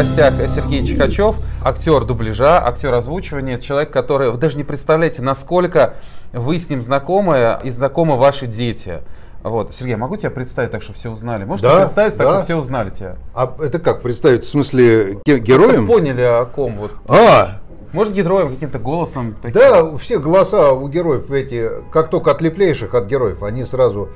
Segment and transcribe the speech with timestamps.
[0.00, 5.92] гостях Сергей Чихачев, актер дубляжа, актер озвучивания, человек, который, вы даже не представляете, насколько
[6.32, 9.00] вы с ним знакомы и знакомы ваши дети.
[9.42, 11.44] Вот, Сергей, могу тебя представить так, чтобы все узнали?
[11.44, 12.30] Можешь Да, представить так, да.
[12.32, 13.16] чтобы все узнали тебя?
[13.34, 14.44] А это как представить?
[14.44, 15.86] В смысле ге- героем?
[15.86, 16.76] Поняли о ком?
[16.78, 16.92] Вот.
[17.06, 17.58] А,
[17.92, 19.34] Может, героем, каким-то голосом?
[19.42, 19.60] таким?
[19.60, 24.08] да, у всех голоса у героев эти, как только отлеплейших от героев, они сразу.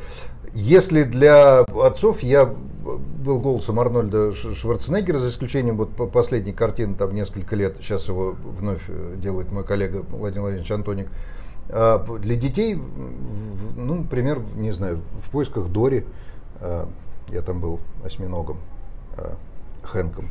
[0.55, 2.49] Если для отцов я
[2.85, 8.35] был голосом Арнольда Шварценеггера, за исключением вот по- последней картины, там несколько лет, сейчас его
[8.59, 11.09] вновь э, делает мой коллега Владимир Владимирович Антоник.
[11.71, 12.79] А для детей,
[13.77, 16.05] ну, например, не знаю, в поисках Дори,
[16.61, 16.87] а,
[17.31, 18.59] я там был осьминогом,
[19.17, 19.37] а,
[19.83, 20.29] Хэнком.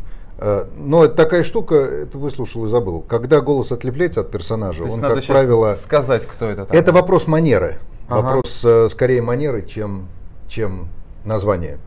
[0.78, 3.02] Но это такая штука, это выслушал и забыл.
[3.02, 6.76] Когда голос отлепляется от персонажа, он, как правило, сказать, кто это там.
[6.76, 7.78] это вопрос манеры.
[8.10, 8.22] Ага.
[8.22, 10.08] Вопрос э, скорее манеры, чем,
[10.48, 10.90] чем
[11.24, 11.78] название.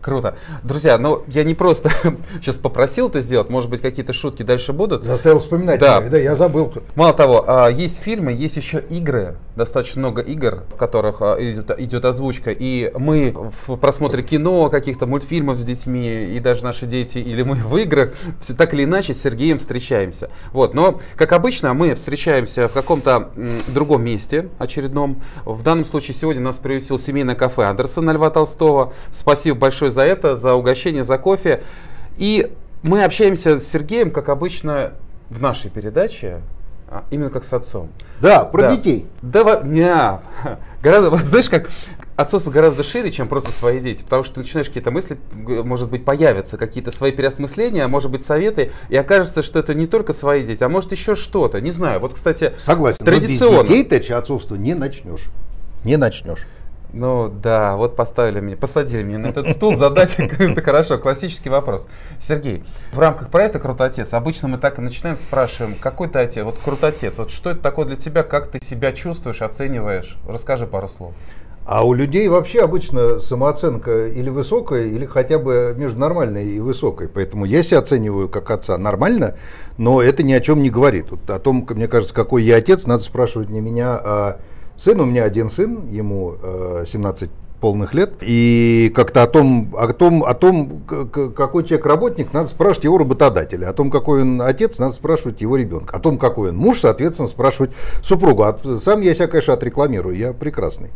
[0.00, 0.34] Круто.
[0.62, 1.90] Друзья, ну я не просто
[2.40, 5.04] сейчас попросил это сделать, может быть, какие-то шутки дальше будут.
[5.04, 5.78] Заставил вспоминать.
[5.78, 6.00] Да.
[6.00, 6.72] да, я забыл.
[6.94, 11.78] Мало того, а, есть фильмы, есть еще игры, достаточно много игр, в которых а, идет,
[11.78, 12.50] идет озвучка.
[12.50, 13.34] И мы
[13.66, 18.14] в просмотре кино, каких-то мультфильмов с детьми, и даже наши дети, или мы в играх,
[18.40, 20.30] все так или иначе с Сергеем встречаемся.
[20.52, 23.30] Вот, но, как обычно, мы встречаемся в каком-то
[23.68, 25.20] другом месте очередном.
[25.44, 28.94] В данном случае сегодня нас приютил семейное кафе Андерсона Льва Толстого.
[29.10, 31.62] Спасибо большое за это, за угощение, за кофе.
[32.18, 32.52] И
[32.82, 34.92] мы общаемся с Сергеем, как обычно,
[35.28, 36.40] в нашей передаче,
[36.88, 37.88] а, именно как с отцом.
[38.20, 38.76] Да, про Да.
[38.76, 39.06] детей.
[39.22, 39.84] Да, не,
[40.82, 41.70] гораздо, вот знаешь, как
[42.16, 46.04] отцовство гораздо шире, чем просто свои дети, потому что ты начинаешь какие-то мысли, может быть,
[46.04, 50.62] появятся какие-то свои переосмысления, может быть, советы, и окажется, что это не только свои дети,
[50.64, 52.00] а может еще что-то, не знаю.
[52.00, 52.98] Вот, кстати, Согласен.
[53.00, 53.62] но традиционно.
[53.62, 55.28] без детей-то отцовство не начнешь.
[55.84, 56.46] Не начнешь.
[56.92, 61.86] Ну да, вот поставили меня, посадили меня на этот стул, задать это хорошо, классический вопрос.
[62.20, 66.58] Сергей, в рамках проекта «Крутотец» обычно мы так и начинаем, спрашиваем, какой ты отец, вот
[66.58, 70.16] крутотец, вот что это такое для тебя, как ты себя чувствуешь, оцениваешь?
[70.26, 71.14] Расскажи пару слов.
[71.66, 77.06] А у людей вообще обычно самооценка или высокая, или хотя бы между нормальной и высокой.
[77.06, 79.36] Поэтому я себя оцениваю как отца нормально,
[79.78, 81.12] но это ни о чем не говорит.
[81.12, 84.40] Вот о том, мне кажется, какой я отец, надо спрашивать не меня, а
[84.82, 85.00] сын.
[85.00, 87.30] У меня один сын, ему э, 17
[87.60, 88.14] полных лет.
[88.22, 93.68] И как-то о том, о том, о том, какой человек работник, надо спрашивать его работодателя.
[93.68, 95.96] О том, какой он отец, надо спрашивать его ребенка.
[95.96, 97.70] О том, какой он муж, соответственно, спрашивать
[98.02, 98.42] супругу.
[98.42, 100.90] А сам я себя, конечно, отрекламирую, я прекрасный.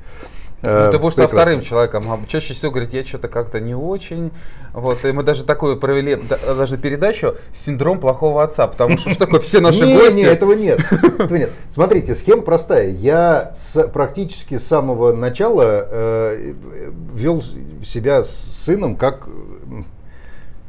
[0.65, 1.37] Ну, ты будешь прекрасный.
[1.37, 4.31] вторым человеком, а чаще всего говорит, я что-то как-то не очень.
[4.73, 9.27] Вот, и мы даже такую провели, да- даже передачу «Синдром плохого отца», потому что что
[9.27, 10.21] такое, все наши гости...
[10.21, 10.81] Этого нет.
[10.93, 11.51] этого нет.
[11.71, 12.91] Смотрите, схема простая.
[12.91, 16.55] Я с- практически с самого начала э,
[17.15, 17.43] вел
[17.85, 18.31] себя с
[18.65, 19.29] сыном как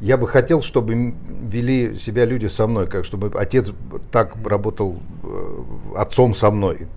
[0.02, 3.72] я бы хотел, чтобы вели себя люди со мной, как чтобы отец
[4.12, 5.64] так работал э,
[5.96, 6.88] отцом со мной,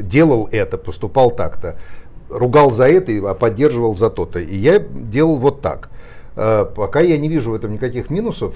[0.00, 1.76] делал это, поступал так-то,
[2.28, 4.38] ругал за это, а поддерживал за то-то.
[4.38, 5.90] И я делал вот так.
[6.36, 8.54] Э, Пока я не вижу в этом никаких минусов,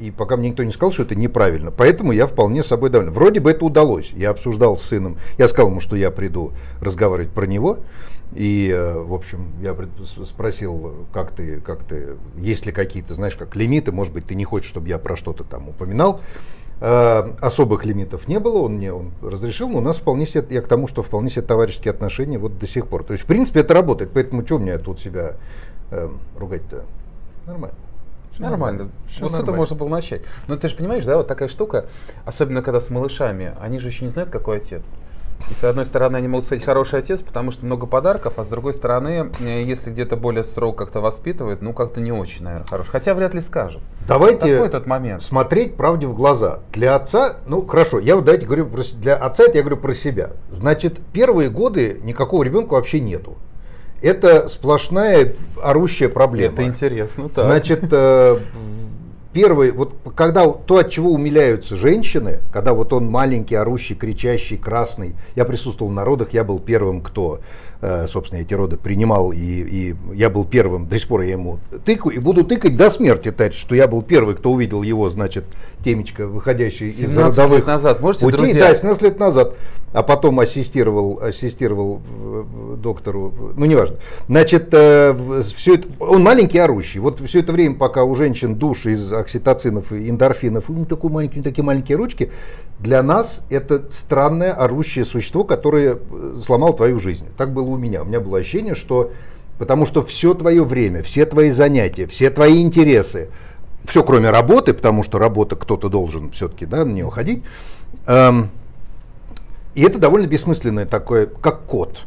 [0.00, 1.70] и пока мне никто не сказал, что это неправильно.
[1.70, 3.12] Поэтому я вполне собой доволен.
[3.12, 4.10] Вроде бы это удалось.
[4.10, 5.16] Я обсуждал с сыном.
[5.38, 7.78] Я сказал ему, что я приду разговаривать про него.
[8.34, 9.76] И, э, в общем, я
[10.26, 14.44] спросил, как ты, как ты, есть ли какие-то, знаешь, как лимиты, может быть, ты не
[14.44, 16.20] хочешь, чтобы я про что-то там упоминал.
[16.84, 20.60] Э, Особых лимитов не было, он мне он разрешил, но у нас вполне себе, я
[20.62, 23.04] к тому, что вполне себе товарищеские отношения вот до сих пор.
[23.04, 25.34] То есть, в принципе, это работает, поэтому что мне тут себя
[25.92, 26.82] э, ругать-то?
[27.46, 27.76] Нормально.
[28.32, 28.90] Всё Нормально.
[29.08, 29.58] Всё вот с этого нормально.
[29.58, 30.22] можно было начать.
[30.48, 31.86] Но ты же понимаешь, да, вот такая штука,
[32.24, 34.96] особенно когда с малышами, они же еще не знают, какой отец.
[35.50, 38.48] И с одной стороны, они могут сказать хороший отец, потому что много подарков, а с
[38.48, 42.90] другой стороны, э, если где-то более строго как-то воспитывают, ну как-то не очень, наверное, хороший.
[42.90, 43.82] Хотя вряд ли скажут.
[44.06, 45.22] Давайте Такой тот момент.
[45.22, 46.60] смотреть правде в глаза.
[46.72, 49.94] Для отца, ну хорошо, я вот давайте говорю про, для отца это я говорю про
[49.94, 50.30] себя.
[50.50, 53.36] Значит, первые годы никакого ребенка вообще нету.
[54.00, 56.54] Это сплошная орущая проблема.
[56.54, 57.44] Это интересно, так.
[57.44, 58.38] Значит, э,
[59.32, 65.14] первый, вот когда то, от чего умиляются женщины, когда вот он маленький, орущий, кричащий, красный,
[65.34, 67.40] я присутствовал на родах, я был первым, кто,
[68.06, 72.14] собственно, эти роды принимал, и, и я был первым, до сих пор я ему тыкаю,
[72.14, 75.44] и буду тыкать до смерти, Тарь, что я был первый, кто увидел его, значит,
[75.84, 78.38] темечко, выходящий из 17 родовых лет назад, можете, путей.
[78.38, 78.60] друзья?
[78.60, 79.54] Да, 17 лет назад.
[79.92, 83.96] А потом ассистировал, ассистировал э, э, доктору, ну неважно.
[84.26, 86.98] Значит, все это, он маленький орущий.
[86.98, 91.10] Вот все это время, пока у женщин душ из окситоцинов и эндорфинов, у них такой
[91.10, 92.30] маленький, такие маленькие ручки,
[92.82, 97.26] для нас это странное орущее существо, которое э, сломало твою жизнь.
[97.36, 98.02] Так было у меня.
[98.02, 99.12] У меня было ощущение, что
[99.58, 103.28] потому что все твое время, все твои занятия, все твои интересы,
[103.84, 107.44] все кроме работы, потому что работа кто-то должен все-таки да, на нее ходить.
[108.06, 108.50] Эм,
[109.74, 112.00] и это довольно бессмысленное такое, как кот.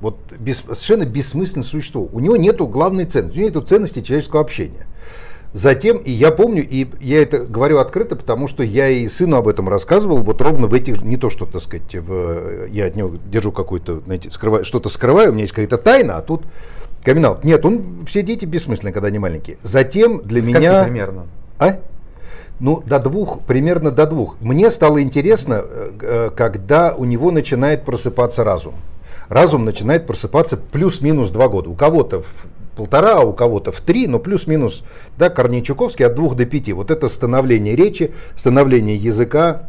[0.00, 2.08] Вот без, совершенно бессмысленное существо.
[2.10, 4.86] У него нету главной ценности, у него нету ценности человеческого общения.
[5.52, 9.48] Затем, и я помню, и я это говорю открыто, потому что я и сыну об
[9.48, 13.12] этом рассказывал, вот ровно в этих, не то что, так сказать, в, я от него
[13.30, 16.44] держу какую-то, знаете, скрываю, что-то скрываю, у меня есть какая-то тайна, а тут
[17.04, 19.58] камин Нет, он, все дети бессмысленные, когда они маленькие.
[19.62, 20.84] Затем для С меня...
[20.84, 21.26] примерно?
[21.58, 21.80] А?
[22.58, 24.36] Ну, до двух, примерно до двух.
[24.40, 28.74] Мне стало интересно, э, э, когда у него начинает просыпаться разум.
[29.28, 31.68] Разум начинает просыпаться плюс-минус два года.
[31.70, 32.22] У кого-то
[32.76, 34.84] полтора, а у кого-то в три, но плюс-минус,
[35.18, 36.72] да, Корней Чуковский от двух до пяти.
[36.72, 39.68] Вот это становление речи, становление языка,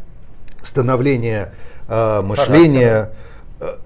[0.63, 1.53] становление
[1.87, 3.11] э, мышления.
[3.59, 3.79] Характера.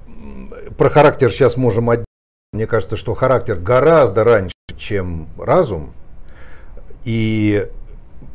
[0.67, 2.05] Э, про характер сейчас можем отделить.
[2.53, 5.93] Мне кажется, что характер гораздо раньше, чем разум.
[7.03, 7.67] И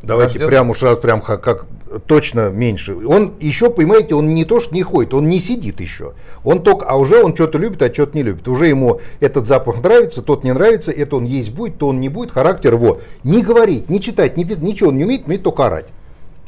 [0.02, 0.49] давайте Рожден...
[0.49, 1.66] прям уж прям как
[2.06, 2.94] точно меньше.
[2.94, 6.14] Он еще, понимаете, он не то, что не ходит, он не сидит еще.
[6.44, 8.49] Он только, а уже он что-то любит, а что-то не любит.
[8.49, 12.08] Уже ему этот запах нравится, тот не нравится, это он есть будет, то он не
[12.08, 12.32] будет.
[12.32, 15.87] Характер его не говорить, не читать, не ничего он не умеет, умеет только орать.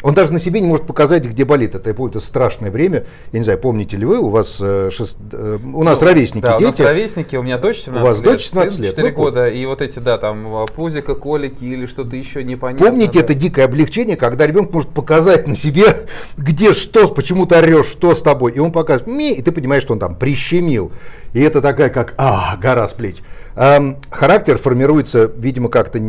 [0.04, 1.74] Он даже на себе не может показать, где болит.
[1.74, 3.06] Это будет страшное время.
[3.32, 5.16] Я не знаю, помните ли вы, у вас э, шест...
[5.32, 6.62] э, у нас ну, ровесники да, дети.
[6.62, 9.14] У нас ровесники, у меня дочь 17 у вас лет, дочь 17 лет, 4 ну,
[9.16, 12.84] года, и вот эти, да, там пузика, колики или что-то еще непонятно.
[12.84, 13.20] Помните да.
[13.20, 18.14] это дикое облегчение, когда ребенок может показать на себе, где что, почему ты орешь, что
[18.14, 20.92] с тобой, и он показывает, ми, и ты понимаешь, что он там прищемил.
[21.32, 23.22] И это такая, как, а, гора с плеч.
[23.56, 26.00] Эм, характер формируется, видимо, как-то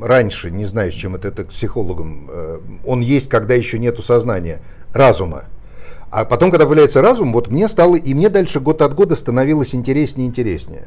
[0.00, 2.28] раньше, не знаю, с чем это, это психологом.
[2.30, 4.60] Э, он есть, когда еще нету сознания,
[4.92, 5.44] разума.
[6.10, 9.74] А потом, когда появляется разум, вот мне стало, и мне дальше год от года становилось
[9.74, 10.84] интереснее и интереснее.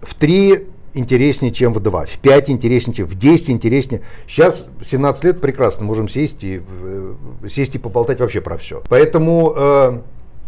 [0.00, 4.02] В три интереснее, чем в два, в пять интереснее, чем в десять интереснее.
[4.26, 7.14] Сейчас 17 лет прекрасно, можем сесть и, э,
[7.48, 8.82] сесть и поболтать вообще про все.
[8.88, 9.98] Поэтому, э,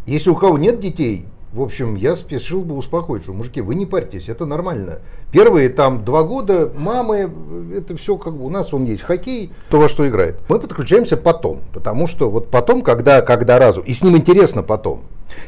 [0.06, 3.86] если у кого нет детей, в общем, я спешил бы успокоить, что, мужики, вы не
[3.86, 4.98] парьтесь, это нормально.
[5.30, 7.30] Первые там два года мамы,
[7.72, 10.40] это все как бы у нас он есть хоккей, то во что играет.
[10.48, 15.02] Мы подключаемся потом, потому что вот потом, когда, когда разум, и с ним интересно потом.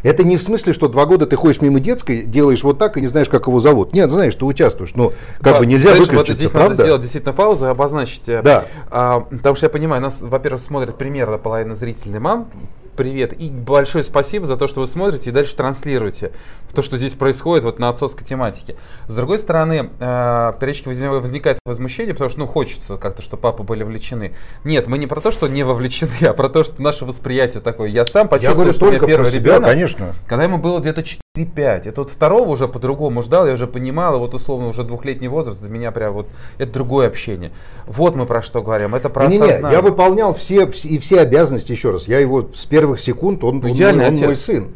[0.05, 3.01] Это не в смысле, что два года ты ходишь мимо детской, делаешь вот так и
[3.01, 3.93] не знаешь, как его зовут.
[3.93, 6.71] Нет, знаешь, ты участвуешь, но как да, бы нельзя знаешь, выключиться, вот здесь правда?
[6.71, 8.29] надо сделать действительно паузу и обозначить.
[8.29, 8.65] Э, да.
[8.91, 12.49] А, потому что я понимаю, нас, во-первых, смотрят примерно половина зрительных мам,
[12.97, 13.33] привет.
[13.41, 16.33] И большое спасибо за то, что вы смотрите и дальше транслируете
[16.77, 18.77] то, что здесь происходит вот на отцовской тематике.
[19.09, 23.83] С другой стороны, э, периодически возникает возмущение, потому что ну, хочется как-то, чтобы папы были
[23.83, 24.35] вовлечены.
[24.63, 27.89] Нет, мы не про то, что не вовлечены, а про то, что наше восприятие такое.
[27.89, 30.15] Я сам почувствовал, я что у меня первый себя, ребенок, конечно.
[30.27, 31.89] когда ему было где-то 4-5.
[31.89, 35.61] Это вот второго уже по-другому ждал, я уже понимал, и вот условно уже двухлетний возраст
[35.63, 36.29] для меня прям вот
[36.59, 37.53] это другое общение.
[37.87, 41.21] Вот мы про что говорим, это про не, не, не, Я выполнял все и все
[41.21, 42.07] обязанности еще раз.
[42.07, 44.69] Я его с первых секунд, он, он, он, он мой сын.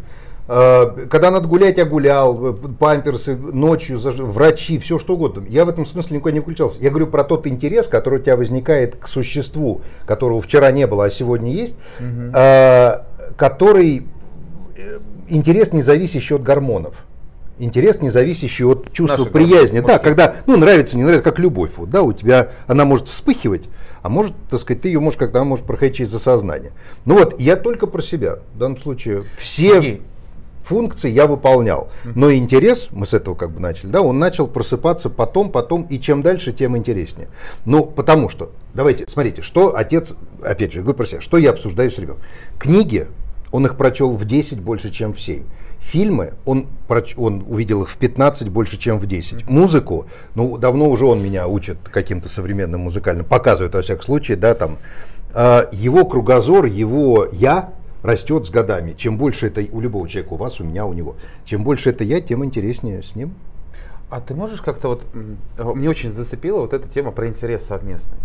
[0.49, 5.45] Э, когда надо гулять, я гулял, э, памперсы, ночью, врачи, все что угодно.
[5.49, 6.81] Я в этом смысле никуда не включался.
[6.81, 11.05] Я говорю про тот интерес, который у тебя возникает к существу, которого вчера не было,
[11.05, 12.33] а сегодня есть, угу.
[13.37, 14.07] который
[15.29, 16.95] интерес не зависящий от гормонов.
[17.61, 19.81] Интерес, не зависящий от чувства Наши приязни.
[19.81, 21.73] Да, когда, ну, нравится, не нравится, как любовь.
[21.77, 23.69] Вот, да, у тебя она может вспыхивать,
[24.03, 26.73] а может, так сказать, ты ее можешь, когда может проходить через осознание.
[27.05, 28.39] Ну вот, я только про себя.
[28.55, 29.75] В данном случае все...
[29.75, 30.03] Сергей,
[30.65, 31.91] функции я выполнял.
[32.05, 35.99] Но интерес, мы с этого как бы начали, да, он начал просыпаться потом, потом, и
[35.99, 37.29] чем дальше, тем интереснее.
[37.65, 41.91] Ну, потому что, давайте, смотрите, что отец, опять же, говорю про себя, что я обсуждаю
[41.91, 42.25] с ребенком.
[42.59, 43.07] Книги,
[43.53, 45.43] он их прочел в 10 больше, чем в 7.
[45.81, 46.67] Фильмы, он,
[47.17, 49.49] он увидел их в 15 больше, чем в 10.
[49.49, 54.55] Музыку, ну, давно уже он меня учит каким-то современным музыкальным, показывает, во всяком случае, да,
[54.55, 54.79] там,
[55.35, 57.73] э, его кругозор, его я,
[58.03, 58.95] растет с годами.
[58.97, 62.05] Чем больше это у любого человека, у вас, у меня, у него, чем больше это
[62.05, 63.35] я, тем интереснее с ним.
[64.11, 65.05] А ты можешь как-то вот,
[65.77, 68.19] мне очень зацепила вот эта тема про интерес совместный.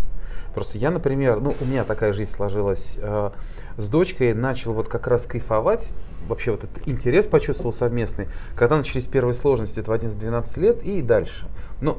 [0.54, 3.30] Просто я, например, ну, у меня такая жизнь сложилась, э,
[3.76, 5.86] с дочкой начал вот как раз кайфовать,
[6.26, 11.02] вообще вот этот интерес почувствовал совместный, когда начались первые сложности, это в 11-12 лет и
[11.02, 11.46] дальше.
[11.80, 11.98] Ну,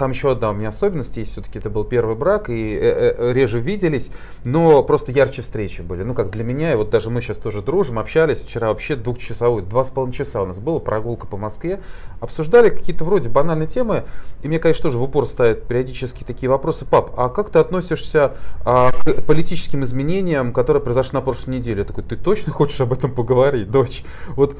[0.00, 3.14] там еще одна у меня особенность есть, все-таки это был первый брак, и э, э,
[3.18, 4.10] э, реже виделись,
[4.46, 6.02] но просто ярче встречи были.
[6.04, 9.60] Ну, как для меня, и вот даже мы сейчас тоже дружим, общались вчера вообще двухчасовой,
[9.60, 11.82] два с половиной часа у нас была прогулка по Москве,
[12.18, 14.04] обсуждали какие-то вроде банальные темы,
[14.42, 18.32] и мне, конечно, тоже в упор ставят периодически такие вопросы, пап, а как ты относишься
[18.64, 21.80] а, к политическим изменениям, которые произошли на прошлой неделе?
[21.80, 24.02] Я такой, ты точно хочешь об этом поговорить, дочь?
[24.30, 24.56] Вот,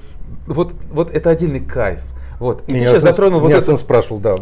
[0.46, 2.02] вот, вот это отдельный кайф.
[2.40, 2.62] Вот.
[2.66, 3.82] И меня ты сейчас затронул меня вот сын это...
[3.82, 4.36] спрашивал, да.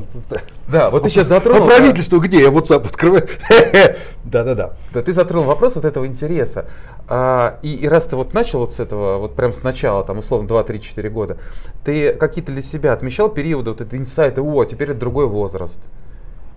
[0.68, 1.64] Да, вот ты сейчас затронул.
[1.64, 2.40] А правительство где?
[2.40, 3.28] Я WhatsApp открываю.
[4.24, 4.74] Да-да-да.
[4.94, 6.66] Да, ты затронул вопрос вот этого интереса.
[7.08, 10.18] А, и, и раз ты вот начал вот с этого, вот прям с начала, там,
[10.18, 11.38] условно, 2-3-4 года,
[11.84, 15.80] ты какие-то для себя отмечал периоды вот этой инсайта, о, теперь это другой возраст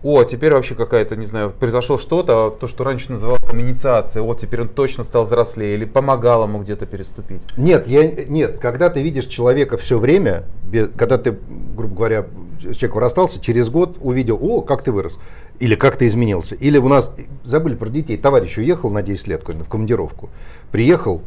[0.03, 4.39] о, теперь вообще какая-то, не знаю, произошло что-то, то, что раньше называлось там инициацией, вот
[4.39, 7.43] теперь он точно стал взрослее, или помогал ему где-то переступить?
[7.55, 11.37] Нет, я, нет, когда ты видишь человека все время, без, когда ты,
[11.75, 12.25] грубо говоря,
[12.61, 15.19] человек расстался, через год увидел, о, как ты вырос,
[15.59, 19.47] или как ты изменился, или у нас, забыли про детей, товарищ уехал на 10 лет
[19.47, 20.29] в командировку,
[20.71, 21.21] приехал,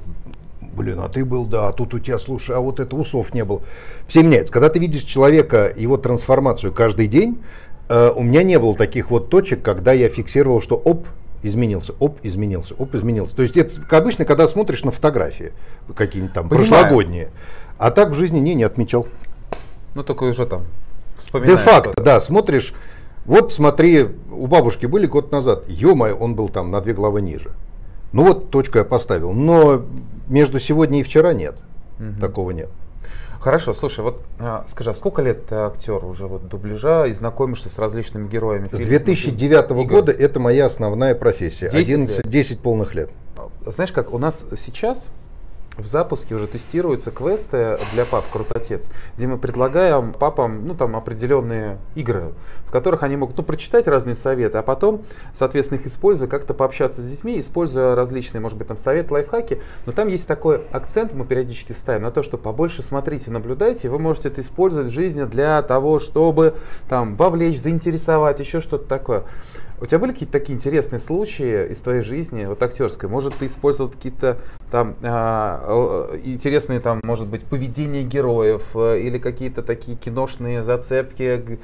[0.74, 3.44] блин, а ты был, да, а тут у тебя, слушай, а вот это усов не
[3.44, 3.62] было.
[4.08, 4.52] Все меняется.
[4.52, 7.38] Когда ты видишь человека, его трансформацию каждый день,
[7.88, 11.06] у меня не было таких вот точек, когда я фиксировал, что оп,
[11.42, 13.36] изменился, оп, изменился, оп, изменился.
[13.36, 15.52] То есть это обычно, когда смотришь на фотографии
[15.94, 16.68] какие-нибудь там Понимаю.
[16.68, 17.30] прошлогодние.
[17.78, 19.06] А так в жизни не, не отмечал.
[19.94, 20.64] Ну, только уже там
[21.16, 21.58] вспоминаешь.
[21.58, 22.74] Де-факто, да, смотришь,
[23.26, 27.50] вот смотри, у бабушки были год назад, ё он был там на две главы ниже.
[28.12, 29.82] Ну вот точку я поставил, но
[30.28, 31.56] между сегодня и вчера нет,
[31.98, 32.20] угу.
[32.20, 32.70] такого нет.
[33.44, 37.68] Хорошо, слушай, вот а, скажи, а сколько лет ты актер уже вот дубляжа и знакомишься
[37.68, 38.70] с различными героями?
[38.72, 39.84] С 2009 игр?
[39.84, 41.68] года это моя основная профессия.
[41.68, 42.26] 10, 11, лет?
[42.26, 43.10] 10 полных лет.
[43.66, 45.10] Знаешь как, у нас сейчас
[45.76, 51.78] в запуске уже тестируются квесты для пап «Крутотец», где мы предлагаем папам ну, там, определенные
[51.94, 52.32] игры,
[52.66, 55.02] в которых они могут ну, прочитать разные советы, а потом,
[55.32, 59.60] соответственно, их используя, как-то пообщаться с детьми, используя различные, может быть, там советы, лайфхаки.
[59.86, 63.98] Но там есть такой акцент, мы периодически ставим на то, что побольше смотрите, наблюдайте, вы
[63.98, 66.54] можете это использовать в жизни для того, чтобы
[66.88, 69.24] там, вовлечь, заинтересовать, еще что-то такое.
[69.80, 73.08] У тебя были какие-то такие интересные случаи из твоей жизни, вот актерской?
[73.08, 74.38] Может, ты использовал какие-то
[74.70, 81.58] там а, интересные, там, может быть, поведения героев э, или какие-то такие киношные зацепки,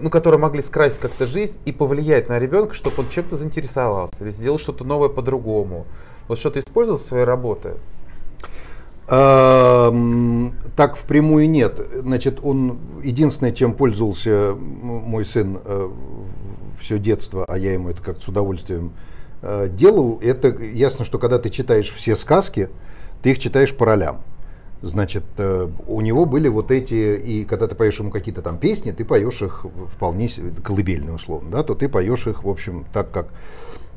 [0.00, 4.30] ну, которые могли скрасить как-то жизнь и повлиять на ребенка, чтобы он чем-то заинтересовался или
[4.30, 5.86] сделал что-то новое по-другому?
[6.28, 7.74] Вот что ты использовал в своей работе?
[9.08, 11.80] так впрямую нет.
[12.02, 15.90] Значит, он единственное, чем пользовался мой сын э,
[16.78, 18.92] все детство, а я ему это как-то с удовольствием
[19.42, 22.68] э, делал, это ясно, что когда ты читаешь все сказки,
[23.22, 24.22] ты их читаешь по ролям.
[24.82, 28.90] Значит, э, у него были вот эти, и когда ты поешь ему какие-то там песни,
[28.92, 29.64] ты поешь их
[29.94, 30.28] вполне
[30.62, 33.28] колыбельные условно, да, то ты поешь их, в общем, так как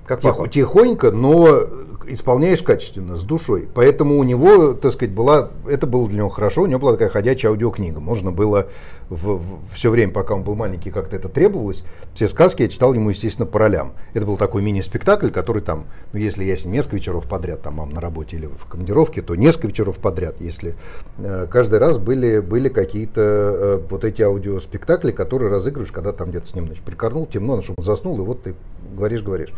[0.09, 1.67] как Тихо, тихонько, но
[2.07, 3.67] исполняешь качественно, с душой.
[3.75, 7.09] Поэтому у него, так сказать, была, это было для него хорошо, у него была такая
[7.09, 7.99] ходячая аудиокнига.
[7.99, 8.69] Можно было
[9.09, 11.83] в, в, все время, пока он был маленький, как-то это требовалось.
[12.13, 13.93] Все сказки я читал ему, естественно, по ролям.
[14.13, 17.75] Это был такой мини-спектакль, который там, ну, если я с ним несколько вечеров подряд, там,
[17.75, 20.75] мам на работе или в командировке, то несколько вечеров подряд, если
[21.17, 26.47] э, каждый раз были, были какие-то э, вот эти аудиоспектакли, которые разыгрываешь, когда там где-то
[26.47, 28.55] с ним, значит, прикорнул, темно, он заснул, и вот ты
[28.95, 29.53] говоришь, говоришь.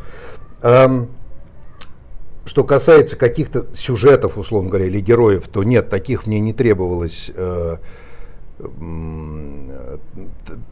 [0.62, 1.10] Эм,
[2.46, 7.32] что касается каких-то сюжетов, условно говоря, или героев, то нет, таких мне не требовалось.
[7.36, 7.78] Э,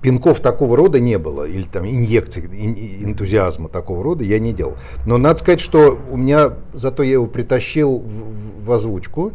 [0.01, 4.75] пинков такого рода не было, или там инъекций, энтузиазма такого рода я не делал.
[5.05, 9.33] Но надо сказать, что у меня, зато я его притащил в, в озвучку,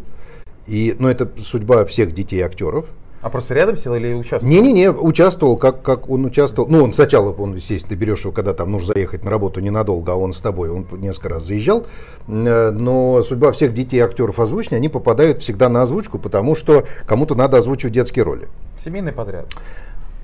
[0.67, 2.87] и, ну, это судьба всех детей актеров,
[3.25, 4.55] а просто рядом сел или участвовал?
[4.55, 6.69] Не-не-не, участвовал, как, как он участвовал.
[6.69, 10.13] Ну, он сначала, он, естественно, ты берешь его, когда там нужно заехать на работу ненадолго,
[10.13, 11.87] а он с тобой, он несколько раз заезжал.
[12.29, 17.35] Э, но судьба всех детей актеров озвучения, они попадают всегда на озвучку, потому что кому-то
[17.35, 18.47] надо озвучивать детские роли.
[18.79, 19.47] Семейный подряд.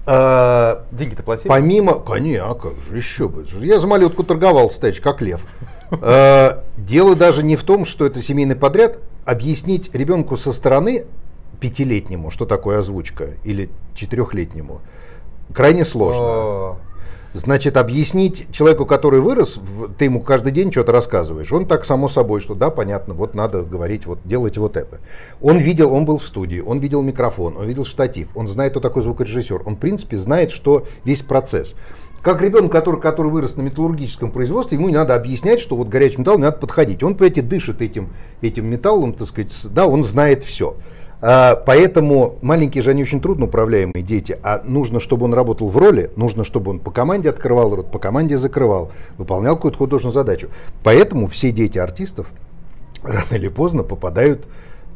[0.05, 1.49] А, Деньги-то платили?
[1.49, 3.47] Помимо, конечно, а как же, еще бы.
[3.61, 5.41] Я за малютку торговал, стач, как лев.
[5.91, 8.99] А, дело даже не в том, что это семейный подряд.
[9.25, 11.07] Объяснить ребенку со стороны
[11.61, 14.81] пятилетнему, что такое озвучка, или четырехлетнему,
[15.53, 16.79] крайне сложно.
[17.33, 19.61] Значит, объяснить человеку, который вырос,
[19.99, 21.53] ты ему каждый день что-то рассказываешь.
[21.53, 24.99] Он так само собой, что да, понятно, вот надо говорить, вот делайте вот это.
[25.41, 28.81] Он видел, он был в студии, он видел микрофон, он видел штатив, он знает, кто
[28.81, 29.63] такой звукорежиссер.
[29.65, 31.77] Он, в принципе, знает, что весь процесс.
[32.21, 36.19] Как ребенок, который, который вырос на металлургическом производстве, ему не надо объяснять, что вот горячий
[36.19, 37.03] металл не надо подходить.
[37.05, 38.11] Он, понимаете, дышит этим,
[38.43, 40.75] этим металлом, так сказать, да, он знает все.
[41.23, 45.77] А, поэтому маленькие же они очень трудно управляемые дети, а нужно, чтобы он работал в
[45.77, 50.49] роли, нужно, чтобы он по команде открывал рот, по команде закрывал, выполнял какую-то художественную задачу.
[50.83, 52.27] Поэтому все дети артистов
[53.03, 54.47] рано или поздно попадают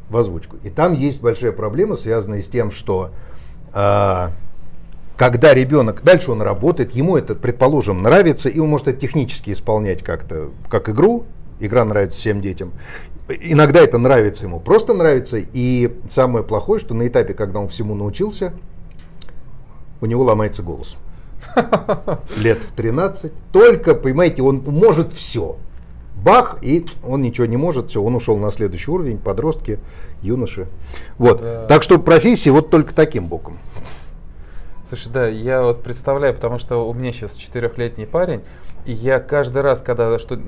[0.08, 0.56] в озвучку.
[0.62, 3.10] И там есть большая проблема, связанная с тем, что
[3.72, 4.30] а,
[5.16, 10.02] когда ребенок, дальше он работает, ему это, предположим, нравится, и он может это технически исполнять
[10.02, 11.24] как-то, как игру,
[11.60, 12.72] игра нравится всем детям,
[13.28, 15.38] Иногда это нравится ему, просто нравится.
[15.38, 18.52] И самое плохое, что на этапе, когда он всему научился,
[20.00, 20.96] у него ломается голос.
[22.38, 23.32] лет в 13.
[23.52, 25.56] Только, понимаете, он может все.
[26.16, 29.78] Бах, и он ничего не может, все, он ушел на следующий уровень, подростки,
[30.22, 30.68] юноши.
[31.18, 31.40] Вот.
[31.40, 31.66] Да.
[31.66, 33.58] Так что профессии вот только таким боком.
[34.86, 38.42] Слушай, да, я вот представляю, потому что у меня сейчас четырехлетний парень,
[38.86, 40.38] и я каждый раз, когда что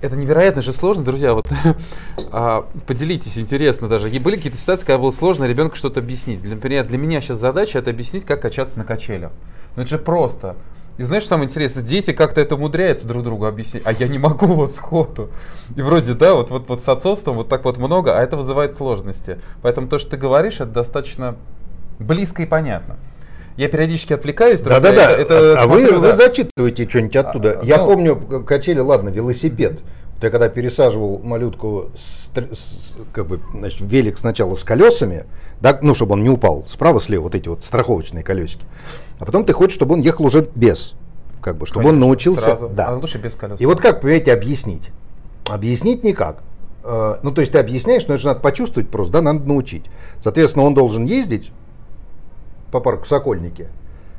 [0.00, 1.34] это невероятно же сложно, друзья.
[1.34, 1.46] Вот
[2.32, 4.10] а, поделитесь, интересно даже.
[4.10, 6.42] И были какие-то ситуации, когда было сложно ребенку что-то объяснить.
[6.42, 9.32] Для, например, для меня сейчас задача это объяснить, как качаться на качелях.
[9.76, 10.56] Ну это же просто.
[10.98, 14.46] И знаешь, самое интересное, дети как-то это умудряются друг другу объяснить, а я не могу
[14.54, 15.30] вот сходу.
[15.76, 18.74] И вроде, да, вот, вот, вот с отцовством вот так вот много, а это вызывает
[18.74, 19.40] сложности.
[19.62, 21.36] Поэтому то, что ты говоришь, это достаточно
[21.98, 22.96] близко и понятно.
[23.60, 24.80] Я периодически отвлекаюсь, друзья.
[24.80, 25.10] Да-да-да.
[25.12, 26.10] Это, это а смотрю, вы, да.
[26.12, 27.58] вы зачитываете что-нибудь оттуда.
[27.60, 29.80] А, Я ну, помню качели, ладно, велосипед.
[30.22, 35.26] Я когда пересаживал малютку, с, с, как бы, значит, велик сначала с колесами,
[35.60, 38.64] да, ну, чтобы он не упал, справа-слева вот эти вот страховочные колесики.
[39.18, 40.94] А потом ты хочешь, чтобы он ехал уже без,
[41.42, 42.40] как бы, чтобы Конечно, он научился.
[42.40, 42.70] Сразу.
[42.70, 42.86] Да.
[42.88, 43.60] А лучше без колес.
[43.60, 44.88] И вот как, понимаете, объяснить?
[45.50, 46.38] Объяснить никак.
[46.82, 49.84] Э, ну, то есть ты объясняешь, но это же надо почувствовать просто, да, надо научить.
[50.18, 51.52] Соответственно, он должен ездить
[52.70, 53.68] по парку Сокольники,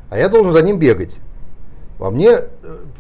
[0.10, 1.15] а я должен за ним бегать.
[1.98, 2.39] Во мне,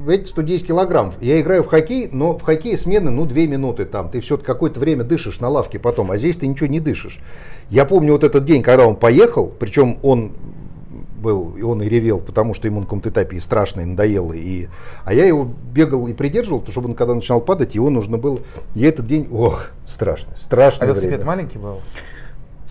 [0.07, 1.15] эти 110 килограмм.
[1.21, 4.09] Я играю в хоккей, но в хоккее смены, ну, 2 минуты там.
[4.09, 7.19] Ты все какое-то время дышишь на лавке потом, а здесь ты ничего не дышишь.
[7.71, 10.33] Я помню вот этот день, когда он поехал, причем он
[11.19, 14.33] был, и он и ревел, потому что ему на каком-то этапе и страшно, и надоело.
[14.33, 14.67] И,
[15.03, 18.39] а я его бегал и придерживал, чтобы он когда начинал падать, его нужно было...
[18.75, 20.83] И этот день, ох, страшно, страшно.
[20.83, 21.79] А велосипед маленький был?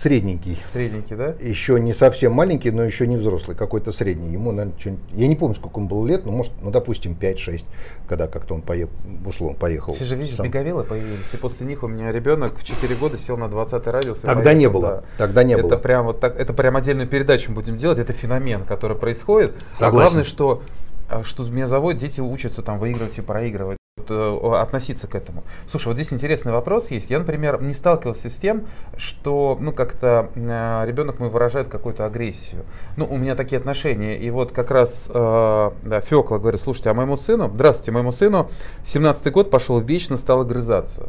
[0.00, 0.57] Средненький.
[0.73, 1.35] Средненький, да?
[1.40, 4.33] Еще не совсем маленький, но еще не взрослый, какой-то средний.
[4.33, 7.65] Ему, наверное, я не помню, сколько ему было лет, но может, ну, допустим, 5-6,
[8.08, 8.93] когда как-то он поехал,
[9.26, 9.93] условно поехал.
[9.93, 10.47] Все же, видишь, сам.
[10.47, 14.21] беговелы появились, и после них у меня ребенок в 4 года сел на 20 радиус.
[14.21, 15.02] Тогда поехал, не было, да.
[15.19, 15.76] тогда не это было.
[15.76, 19.52] Прям вот так, это прям отдельную передачу будем делать, это феномен, который происходит.
[19.75, 19.84] Согласен.
[19.84, 20.63] А главное, что
[21.10, 25.43] а, что меня заводит, дети учатся там выигрывать и проигрывать относиться к этому.
[25.67, 27.10] Слушай, вот здесь интересный вопрос есть.
[27.10, 32.63] Я, например, не сталкивался с тем, что, ну, как-то э, ребенок мой выражает какую-то агрессию.
[32.97, 34.17] Ну, у меня такие отношения.
[34.17, 38.50] И вот как раз э, да, Фекла говорит, слушайте, а моему сыну, здравствуйте, моему сыну
[38.84, 41.08] 17-й год пошел вечно, стал огрызаться.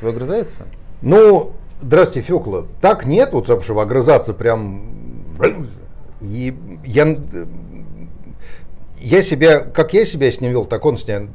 [0.00, 0.62] Твой огрызается?
[1.00, 2.66] Ну, здравствуйте, Фекла.
[2.80, 4.82] Так нет, вот, чтобы огрызаться прям...
[6.20, 7.16] И я
[9.02, 11.30] я себя, как я себя с ним вел, так он с ним,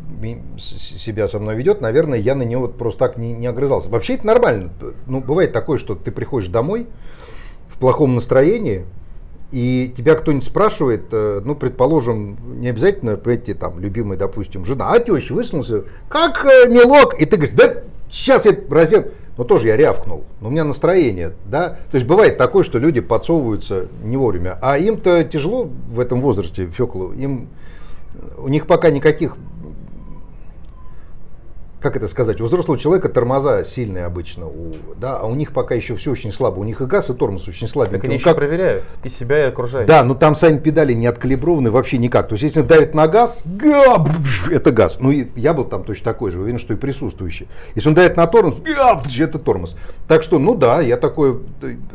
[0.58, 3.90] себя со мной ведет, наверное, я на него вот просто так не, не огрызался.
[3.90, 4.72] Вообще это нормально.
[5.06, 6.88] Ну, бывает такое, что ты приходишь домой
[7.70, 8.86] в плохом настроении,
[9.52, 15.00] и тебя кто-нибудь спрашивает, э, ну, предположим, не обязательно, понимаете, там, любимый, допустим, жена, а
[15.00, 19.78] теща высунулся, как э, милок, и ты говоришь, да сейчас я разъеду но тоже я
[19.78, 24.58] рявкнул, но у меня настроение, да, то есть бывает такое, что люди подсовываются не вовремя,
[24.62, 27.48] а им-то тяжело в этом возрасте, Феклу, им,
[28.38, 29.38] у них пока никаких
[31.80, 35.76] как это сказать, у взрослого человека тормоза сильные обычно, у, да, а у них пока
[35.76, 36.60] еще все очень слабо.
[36.60, 37.98] У них и газ, и тормоз очень слабенький.
[37.98, 38.38] Так они ну, еще как...
[38.38, 39.88] проверяют и себя, и окружающих.
[39.88, 42.30] Да, но там сами педали не откалиброваны вообще никак.
[42.30, 43.44] То есть, если давит на газ,
[44.50, 44.98] это газ.
[45.00, 47.48] Ну, и я был там точно такой же, уверен, что и присутствующий.
[47.76, 48.56] Если он давит на тормоз,
[49.20, 49.76] это тормоз.
[50.08, 51.42] Так что, ну да, я такой,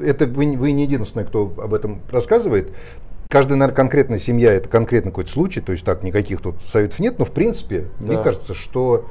[0.01, 2.71] это вы, вы не единственный, кто об этом рассказывает.
[3.29, 7.19] Каждая, наверное, конкретная семья это конкретно какой-то случай, то есть так никаких тут советов нет,
[7.19, 8.07] но в принципе, да.
[8.07, 9.07] мне кажется, что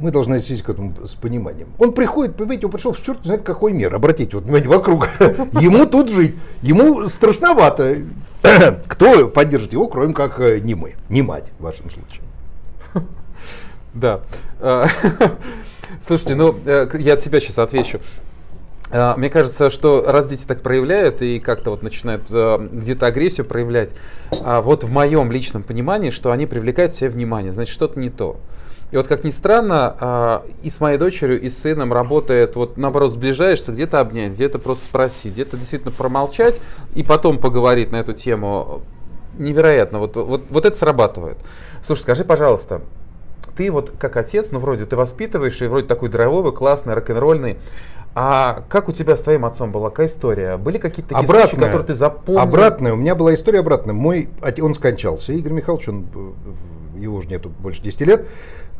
[0.00, 1.68] мы должны отнестись к этому с пониманием.
[1.78, 3.94] Он приходит, понимаете, он пришел в черт знает какой мир.
[3.94, 5.08] Обратите вот внимание вокруг.
[5.60, 6.34] Ему тут жить.
[6.62, 7.98] Ему страшновато.
[8.88, 12.22] Кто поддержит его, кроме как э, не мы, не мать в вашем случае.
[13.92, 14.20] Да.
[16.00, 17.98] Слушайте, ну э, я от себя сейчас отвечу.
[18.92, 23.46] А, мне кажется, что раз дети так проявляют и как-то вот начинают э, где-то агрессию
[23.46, 23.94] проявлять,
[24.42, 28.38] а вот в моем личном понимании, что они привлекают себе внимание, значит что-то не то.
[28.90, 32.76] И вот как ни странно, а, и с моей дочерью, и с сыном работает, вот
[32.76, 36.60] наоборот, сближаешься, где-то обнять, где-то просто спросить, где-то действительно промолчать
[36.94, 38.82] и потом поговорить на эту тему.
[39.38, 41.38] Невероятно, вот, вот, вот это срабатывает.
[41.82, 42.82] Слушай, скажи, пожалуйста,
[43.56, 47.58] ты вот как отец, ну вроде ты воспитываешь, и вроде такой драйвовый, классный, рок-н-ролльный,
[48.14, 49.90] а как у тебя с твоим отцом была?
[49.90, 50.56] Какая история?
[50.56, 52.40] Были какие-то такие обратная, случаи, которые ты запомнил?
[52.40, 52.92] Обратная.
[52.92, 53.94] У меня была история обратная.
[53.94, 55.32] Мой отец, он скончался.
[55.32, 56.06] Игорь Михайлович, он,
[56.96, 58.26] его уже нету больше 10 лет.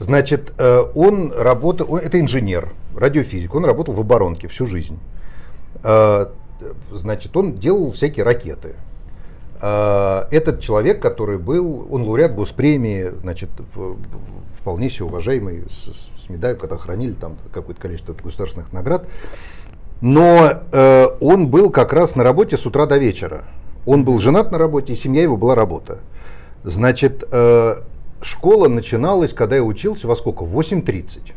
[0.00, 4.98] Значит, э, он работал, это инженер, радиофизик, он работал в оборонке всю жизнь.
[5.84, 6.26] Э,
[6.90, 8.76] значит, он делал всякие ракеты.
[9.60, 13.50] Э, этот человек, который был, он лауреат госпремии, значит,
[14.58, 19.04] вполне себе уважаемый, с, с медалью, когда хранили там какое-то количество государственных наград.
[20.00, 20.62] Но
[21.20, 23.44] он был как раз на работе с утра до вечера
[23.84, 25.98] Он был женат на работе, и семья его была работа.
[26.64, 27.22] Значит,
[28.22, 30.44] школа начиналась, когда я учился, во сколько?
[30.44, 31.33] В 8.30.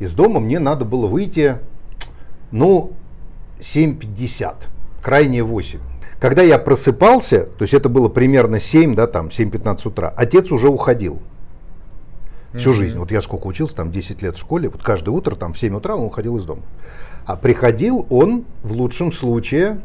[0.00, 1.58] Из дома мне надо было выйти,
[2.50, 2.92] ну,
[3.60, 4.54] 7.50,
[5.02, 5.78] крайне 8.
[6.20, 10.68] Когда я просыпался, то есть это было примерно 7, да, там, 7-15 утра, отец уже
[10.68, 11.20] уходил.
[12.52, 12.72] Всю mm-hmm.
[12.74, 12.98] жизнь.
[12.98, 15.74] Вот я сколько учился, там 10 лет в школе, вот каждое утро, там в 7
[15.74, 16.62] утра он уходил из дома.
[17.26, 19.80] А приходил он в лучшем случае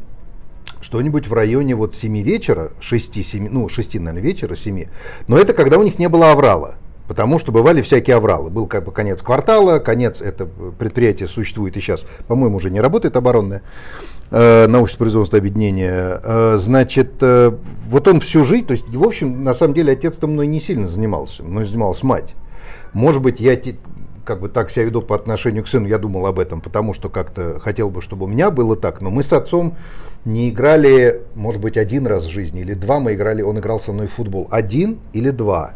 [0.82, 4.86] что-нибудь в районе вот 7 вечера, 6-7, ну 6, наверное, вечера, 7.
[5.28, 6.76] Но это когда у них не было аврала.
[7.10, 8.52] Потому что бывали всякие авралы.
[8.52, 13.16] Был как бы конец квартала, конец, это предприятие существует и сейчас, по-моему, уже не работает
[13.16, 13.64] оборонное,
[14.30, 16.22] э, научно-производственное объединение.
[16.24, 17.52] Э, значит, э,
[17.88, 20.88] вот он всю жизнь, то есть, в общем, на самом деле, отец-то мной не сильно
[20.88, 22.36] занимался, мной занималась мать.
[22.94, 23.60] Может быть, я
[24.30, 27.10] как бы так себя веду по отношению к сыну, я думал об этом, потому что
[27.10, 29.76] как-то хотел бы, чтобы у меня было так, но мы с отцом
[30.24, 33.92] не играли, может быть, один раз в жизни или два мы играли, он играл со
[33.92, 35.72] мной в футбол, один или два.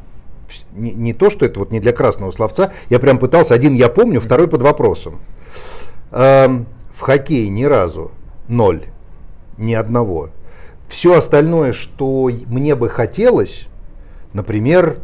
[0.71, 3.89] Не, не то, что это вот не для красного словца, я прям пытался, один я
[3.89, 5.19] помню, второй под вопросом.
[6.11, 8.11] Эм, в хоккее ни разу
[8.47, 8.83] ноль,
[9.57, 10.29] ни одного.
[10.87, 13.67] Все остальное, что мне бы хотелось,
[14.31, 14.99] например,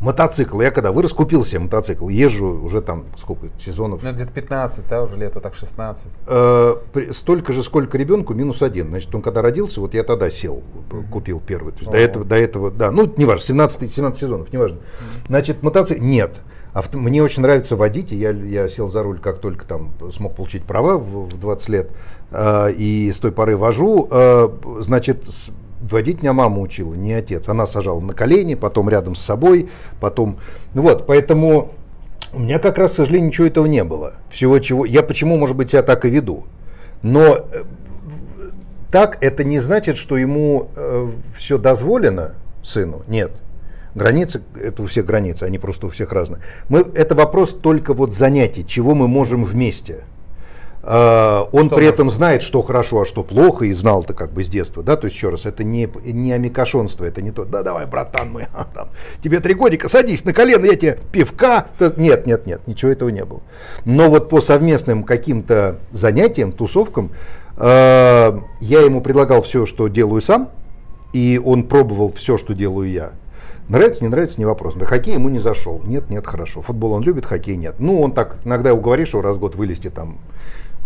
[0.00, 0.60] Мотоцикл.
[0.60, 2.08] Я когда вырос, купил себе мотоцикл.
[2.08, 4.02] Езжу уже там сколько сезонов.
[4.02, 6.04] Ну, где-то 15, да, уже лето, так 16.
[6.26, 6.76] Э,
[7.12, 8.90] столько же, сколько ребенку, минус один.
[8.90, 10.62] Значит, он когда родился, вот я тогда сел,
[11.10, 11.72] купил первый.
[11.72, 14.78] То есть до этого, до этого, да, ну, неважно, 17, 17 сезонов, неважно.
[15.26, 16.32] Значит, мотоцикл, нет.
[16.72, 20.36] Авто, мне очень нравится водить, и я, я сел за руль, как только там смог
[20.36, 21.90] получить права в, в 20 лет,
[22.30, 24.06] э, и с той поры вожу.
[24.10, 25.24] Э, значит,
[25.80, 27.48] водить меня мама учила, не отец.
[27.48, 29.68] Она сажала на колени, потом рядом с собой,
[30.00, 30.38] потом...
[30.74, 31.72] Ну вот, поэтому
[32.32, 34.14] у меня как раз, к сожалению, ничего этого не было.
[34.30, 34.84] Всего чего...
[34.84, 36.44] Я почему, может быть, себя так и веду.
[37.02, 37.64] Но э,
[38.90, 43.02] так это не значит, что ему э, все дозволено, сыну.
[43.06, 43.32] Нет.
[43.94, 46.42] Границы, это у всех границы, они просто у всех разные.
[46.68, 50.04] Мы, это вопрос только вот занятий, чего мы можем вместе.
[50.90, 54.32] А, он что при этом знает, что хорошо, а что плохо, и знал это как
[54.32, 57.44] бы с детства, да, то есть еще раз, это не, не амикошонство, это не то,
[57.44, 58.88] да давай, братан, мы, а, там,
[59.22, 61.66] тебе три годика, садись на колено, я тебе пивка,
[61.98, 63.42] нет, нет, нет, ничего этого не было.
[63.84, 67.10] Но вот по совместным каким-то занятиям, тусовкам,
[67.58, 70.48] э, я ему предлагал все, что делаю сам,
[71.12, 73.10] и он пробовал все, что делаю я.
[73.68, 74.76] Нравится, не нравится, не вопрос.
[74.76, 75.82] На хоккей ему не зашел.
[75.84, 76.62] Нет, нет, хорошо.
[76.62, 77.74] Футбол он любит, хоккей нет.
[77.78, 80.16] Ну, он так, иногда уговоришь его раз в год вылезти там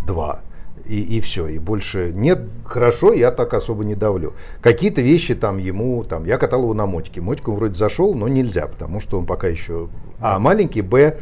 [0.06, 0.40] два.
[0.86, 4.32] И, и все, и больше нет, хорошо, я так особо не давлю.
[4.60, 7.20] Какие-то вещи там ему, там, я катал его на мотике.
[7.20, 9.88] Мотику он вроде зашел, но нельзя, потому что он пока еще,
[10.18, 11.18] а, маленький, б,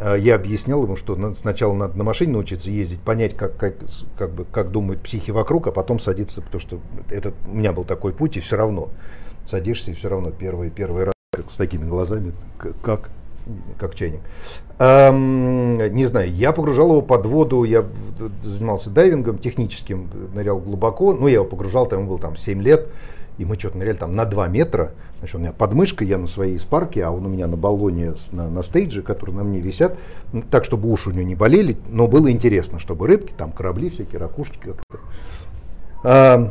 [0.00, 3.74] э, я объяснял ему, что сначала надо на машине научиться ездить, понять, как, как,
[4.18, 7.84] как, бы, как думают психи вокруг, а потом садиться, потому что это, у меня был
[7.84, 8.88] такой путь, и все равно
[9.46, 11.14] садишься, и все равно первый, первый раз
[11.50, 12.32] с такими глазами,
[12.82, 13.10] как,
[13.78, 14.20] как чайник.
[14.78, 17.84] Эм, не знаю, я погружал его под воду, я
[18.42, 22.88] занимался дайвингом техническим, нырял глубоко, ну, я его погружал, там было там 7 лет,
[23.38, 26.26] и мы что-то ныряли там на 2 метра, значит, у меня под мышкой, я на
[26.26, 29.96] своей спарке, а он у меня на баллоне на, на стейдже, которые на мне висят,
[30.32, 33.90] ну, так, чтобы уши у него не болели, но было интересно, чтобы рыбки, там корабли
[33.90, 34.98] всякие, ракушки как-то.
[36.04, 36.50] Эм,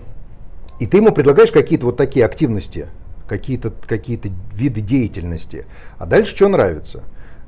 [0.79, 2.87] и ты ему предлагаешь какие-то вот такие активности,
[3.27, 4.19] какие-то какие
[4.53, 5.65] виды деятельности.
[5.97, 7.03] А дальше что нравится?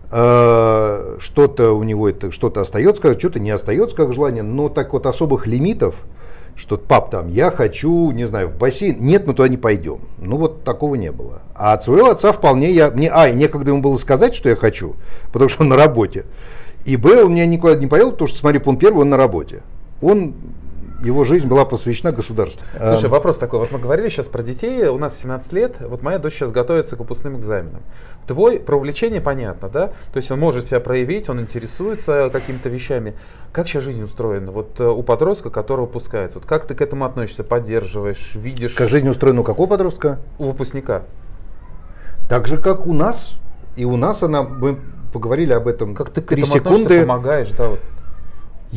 [0.09, 5.05] Э, что-то у него это что-то остается, что-то не остается как желание, но так вот
[5.05, 5.95] особых лимитов,
[6.55, 9.99] что пап там, я хочу, не знаю, в бассейн, нет, мы туда не пойдем.
[10.17, 11.41] Ну вот такого не было.
[11.55, 14.95] А от своего отца вполне я, мне, а, некогда ему было сказать, что я хочу,
[15.31, 16.25] потому что он на работе.
[16.85, 19.61] И Б, он меня никуда не поел, потому что, смотри, он первый, он на работе.
[20.01, 20.33] Он
[21.03, 22.65] его жизнь была посвящена государству.
[22.75, 23.11] Слушай, эм.
[23.11, 23.59] вопрос такой.
[23.59, 26.95] Вот мы говорили сейчас про детей, у нас 17 лет, вот моя дочь сейчас готовится
[26.95, 27.81] к выпускным экзаменам.
[28.25, 29.87] Твой про увлечение понятно, да?
[30.11, 33.15] То есть он может себя проявить, он интересуется какими-то вещами.
[33.51, 34.51] Как сейчас жизнь устроена?
[34.51, 38.73] Вот э, у подростка, который выпускается, вот как ты к этому относишься, поддерживаешь, видишь?
[38.73, 40.19] Как жизнь устроена у какого подростка?
[40.37, 41.03] У выпускника.
[42.29, 43.35] Так же, как у нас.
[43.75, 44.79] И у нас она, мы
[45.13, 45.95] поговорили об этом.
[45.95, 47.01] Как ты к этому секунды.
[47.01, 47.69] помогаешь, да?
[47.69, 47.79] Вот.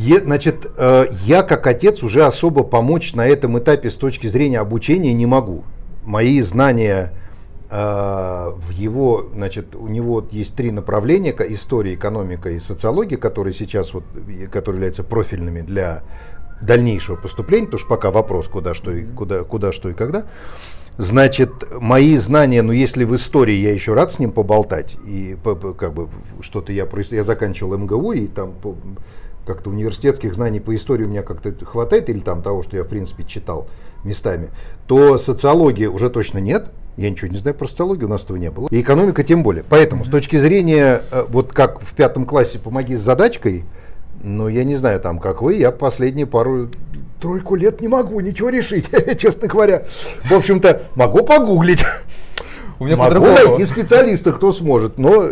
[0.01, 4.59] Е, значит, э, я как отец уже особо помочь на этом этапе с точки зрения
[4.59, 5.63] обучения не могу.
[6.03, 7.13] Мои знания
[7.69, 13.93] э, в его, значит, у него есть три направления: история, экономика и социология, которые сейчас
[13.93, 14.03] вот,
[14.51, 16.01] которые являются профильными для
[16.61, 20.25] дальнейшего поступления, потому что пока вопрос, куда что и куда, куда что и когда.
[20.97, 25.93] Значит, мои знания, ну если в истории я еще рад с ним поболтать, и как
[25.93, 26.09] бы
[26.41, 28.53] что-то я, я заканчивал МГУ, и там
[29.51, 32.87] как-то университетских знаний по истории у меня как-то хватает, или там того, что я в
[32.87, 33.67] принципе читал
[34.05, 34.49] местами,
[34.87, 36.71] то социологии уже точно нет.
[36.95, 38.69] Я ничего не знаю про социологию, у нас этого не было.
[38.69, 39.65] И экономика тем более.
[39.67, 43.65] Поэтому, с точки зрения, э, вот как в пятом классе помоги с задачкой,
[44.23, 46.69] ну, я не знаю, там, как вы, я последние пару,
[47.19, 49.83] тройку лет не могу ничего решить, честно говоря.
[50.23, 51.83] В общем-то, могу погуглить.
[52.79, 55.29] У меня могу найти специалиста, кто сможет, но,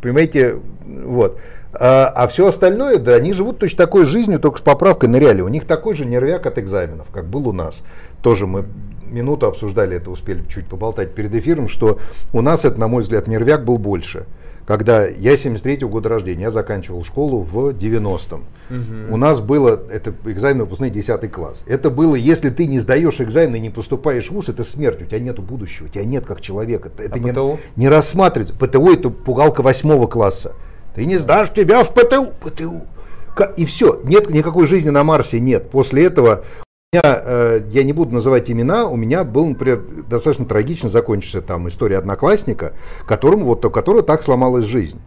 [0.00, 1.38] понимаете, вот.
[1.72, 5.42] А, а все остальное, да, они живут точно такой жизнью, только с поправкой на реалии.
[5.42, 7.82] У них такой же нервяк от экзаменов, как был у нас.
[8.22, 8.64] Тоже мы
[9.10, 11.98] минуту обсуждали это, успели чуть поболтать перед эфиром, что
[12.32, 14.26] у нас это, на мой взгляд, нервяк был больше.
[14.66, 18.44] Когда я 73-го года рождения, я заканчивал школу в 90-м.
[18.68, 19.14] Угу.
[19.14, 21.62] У нас было, это экзамен выпускной 10 класс.
[21.66, 25.00] Это было, если ты не сдаешь экзамен и не поступаешь в ВУЗ, это смерть.
[25.00, 26.90] У тебя нет будущего, у тебя нет как человека.
[26.98, 27.58] Это а не, ПТУ?
[27.76, 28.54] не рассматривается.
[28.54, 30.52] ПТУ это пугалка 8 класса.
[30.98, 32.32] Ты не сдашь тебя в ПТУ.
[32.40, 32.82] ПТУ.
[33.56, 35.70] И все, нет никакой жизни на Марсе, нет.
[35.70, 36.42] После этого
[36.92, 39.80] меня, э, я не буду называть имена, у меня был, например,
[40.10, 42.72] достаточно трагично закончился там история одноклассника,
[43.06, 44.98] которому вот у которого так сломалась жизнь.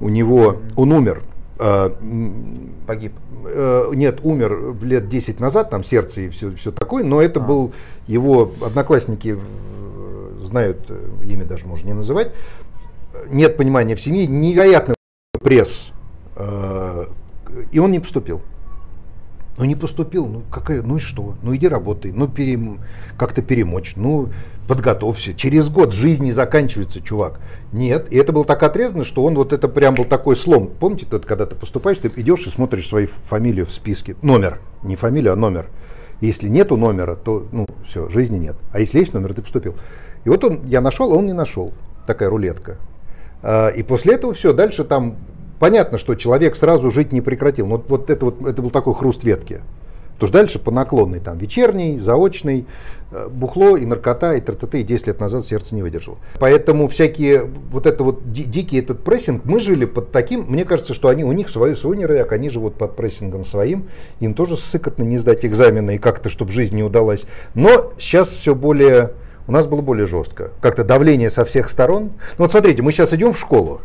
[0.00, 1.20] У него, он умер.
[1.58, 1.90] Э,
[2.86, 3.12] Погиб.
[3.44, 7.42] Э, нет, умер лет 10 назад, там сердце и все, все такое, но это а.
[7.42, 7.74] был
[8.06, 9.38] его одноклассники
[10.42, 10.90] знают,
[11.22, 12.32] имя даже можно не называть.
[13.28, 14.94] Нет понимания в семье, невероятный
[15.40, 15.92] пресс,
[16.36, 17.06] э,
[17.72, 18.42] и он не поступил.
[19.56, 21.36] Ну не поступил, ну какая, ну и что?
[21.42, 22.58] Ну иди работай, ну пере,
[23.16, 24.30] как-то перемочь, ну
[24.66, 25.32] подготовься.
[25.34, 27.38] Через год жизнь не заканчивается, чувак.
[27.72, 30.70] Нет, и это было так отрезано, что он вот это прям был такой слом.
[30.80, 34.96] Помните, тот, когда ты поступаешь, ты идешь и смотришь свою фамилию в списке, номер, не
[34.96, 35.66] фамилию, а номер.
[36.20, 38.56] Если нету номера, то ну все, жизни нет.
[38.72, 39.74] А если есть номер, ты поступил.
[40.24, 41.72] И вот он, я нашел, а он не нашел.
[42.06, 42.78] Такая рулетка.
[43.44, 45.16] А, и после этого все, дальше там
[45.60, 47.66] понятно, что человек сразу жить не прекратил.
[47.66, 49.60] Но вот это, вот, это был такой хруст ветки.
[50.14, 52.66] Потому что дальше по наклонной, там, вечерний, заочный,
[53.10, 56.18] э, бухло и наркота, и ТРТТ, и 10 лет назад сердце не выдержало.
[56.38, 61.08] Поэтому всякие, вот это вот дикий этот прессинг, мы жили под таким, мне кажется, что
[61.08, 63.88] они, у них свой, свой нервяк, они живут под прессингом своим,
[64.20, 67.24] им тоже сыкотно не сдать экзамены и как-то, чтобы жизнь не удалась.
[67.56, 69.14] Но сейчас все более,
[69.46, 70.50] у нас было более жестко.
[70.60, 72.12] Как-то давление со всех сторон.
[72.38, 73.80] Ну вот смотрите, мы сейчас идем в школу,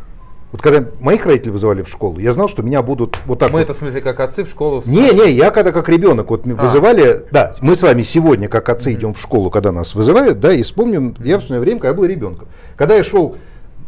[0.51, 3.51] вот когда моих родителей вызывали в школу, я знал, что меня будут вот так.
[3.51, 3.65] Мы вот.
[3.65, 4.81] это в смысле как отцы в школу?
[4.87, 6.49] Не, не, я когда как ребенок вот а.
[6.49, 8.95] вызывали, да, мы с вами сегодня как отцы mm-hmm.
[8.95, 12.05] идем в школу, когда нас вызывают, да, и вспомним, я вспоминаю время, когда я был
[12.05, 12.47] ребенком.
[12.77, 13.35] Когда я шел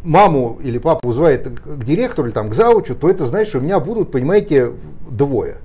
[0.03, 3.61] маму или папу вызывает к директору или там к заучу, то это значит, что у
[3.61, 4.71] меня будут, понимаете,
[5.09, 5.57] двое.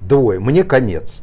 [0.00, 0.38] Двое.
[0.38, 1.18] Мне конец.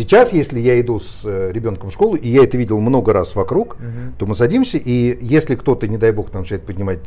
[0.00, 3.34] Сейчас, если я иду с э, ребенком в школу, и я это видел много раз
[3.34, 4.14] вокруг, угу.
[4.16, 7.00] то мы садимся, и если кто-то, не дай бог, там начинает поднимать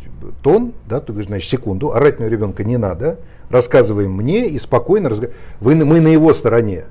[0.44, 5.08] тон, да, то говоришь, значит, секунду, орать на ребенка не надо, рассказываем мне и спокойно
[5.08, 5.88] разговариваем.
[5.88, 6.84] Мы на его стороне.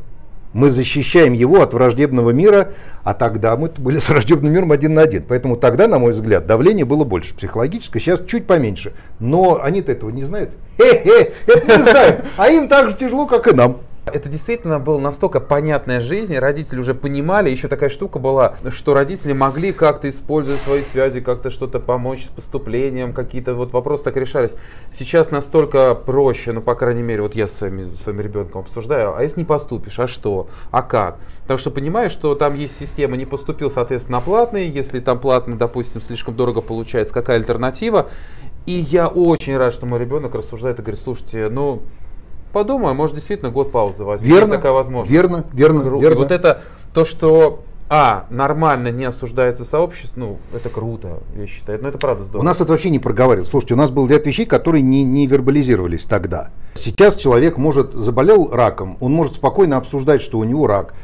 [0.55, 2.73] Мы защищаем его от враждебного мира,
[3.05, 5.23] а тогда мы были с враждебным миром один на один.
[5.29, 8.95] Поэтому тогда, на мой взгляд, давление было больше психологическое, сейчас чуть поменьше.
[9.19, 10.51] Но они-то этого не знают.
[10.79, 12.25] Хе-хе, это не знают.
[12.39, 13.83] А им так же тяжело, как и нам.
[14.07, 19.33] Это действительно была настолько понятная жизнь, родители уже понимали, еще такая штука была, что родители
[19.33, 24.57] могли как-то использовать свои связи, как-то что-то помочь с поступлением, какие-то вот вопросы так решались.
[24.91, 29.23] Сейчас настолько проще, ну, по крайней мере, вот я с своим, своим ребенком обсуждаю, а
[29.23, 31.19] если не поступишь, а что, а как?
[31.43, 35.57] Потому что понимаешь, что там есть система, не поступил, соответственно, на платный, если там платный,
[35.57, 38.09] допустим, слишком дорого получается, какая альтернатива?
[38.67, 41.83] И я очень рад, что мой ребенок рассуждает и говорит, слушайте, ну,
[42.53, 44.29] Подумаю, может действительно год паузы возьмет.
[44.31, 45.11] Верно, есть такая возможность.
[45.13, 46.15] Верно, верно, Кру- верно.
[46.15, 51.83] И вот это то, что а, нормально не осуждается сообщество, ну, это круто, я считаю.
[51.83, 52.43] Но это правда здорово.
[52.43, 53.49] У нас это вообще не проговаривают.
[53.49, 56.51] Слушайте, у нас был ряд вещей, которые не, не вербализировались тогда.
[56.75, 60.95] Сейчас человек может, заболел раком, он может спокойно обсуждать, что у него рак.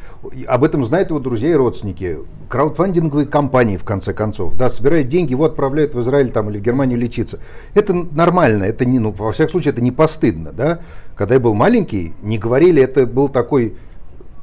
[0.47, 2.19] Об этом знают его друзья и родственники.
[2.47, 6.61] Краудфандинговые компании, в конце концов, да, собирают деньги, его отправляют в Израиль там, или в
[6.61, 7.39] Германию лечиться.
[7.73, 10.53] Это нормально, это не, ну, во всяком случае, это не постыдно.
[10.53, 10.79] Да?
[11.15, 13.75] Когда я был маленький, не говорили, это был такой,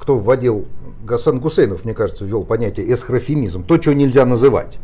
[0.05, 0.67] кто вводил,
[1.03, 4.77] Гасан Гусейнов, мне кажется, ввел понятие эсхрофемизм, то, чего нельзя называть.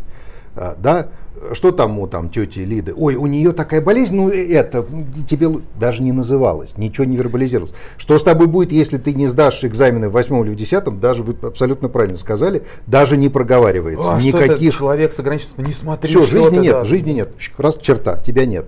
[0.57, 1.09] А, да,
[1.53, 2.95] что там у там тети Лиды?
[2.97, 4.87] Ой, у нее такая болезнь, ну это
[5.29, 7.75] тебе даже не называлось, ничего не вербализировалось.
[7.99, 11.23] Что с тобой будет, если ты не сдашь экзамены в восьмом или в десятом, даже
[11.23, 14.15] вы абсолютно правильно сказали, даже не проговаривается.
[14.15, 14.75] А, Никаких...
[14.75, 16.85] Человек с ограниченностью, не смотри, Все, жизни нет, да.
[16.85, 17.31] жизни нет.
[17.59, 18.65] Раз черта, тебя нет.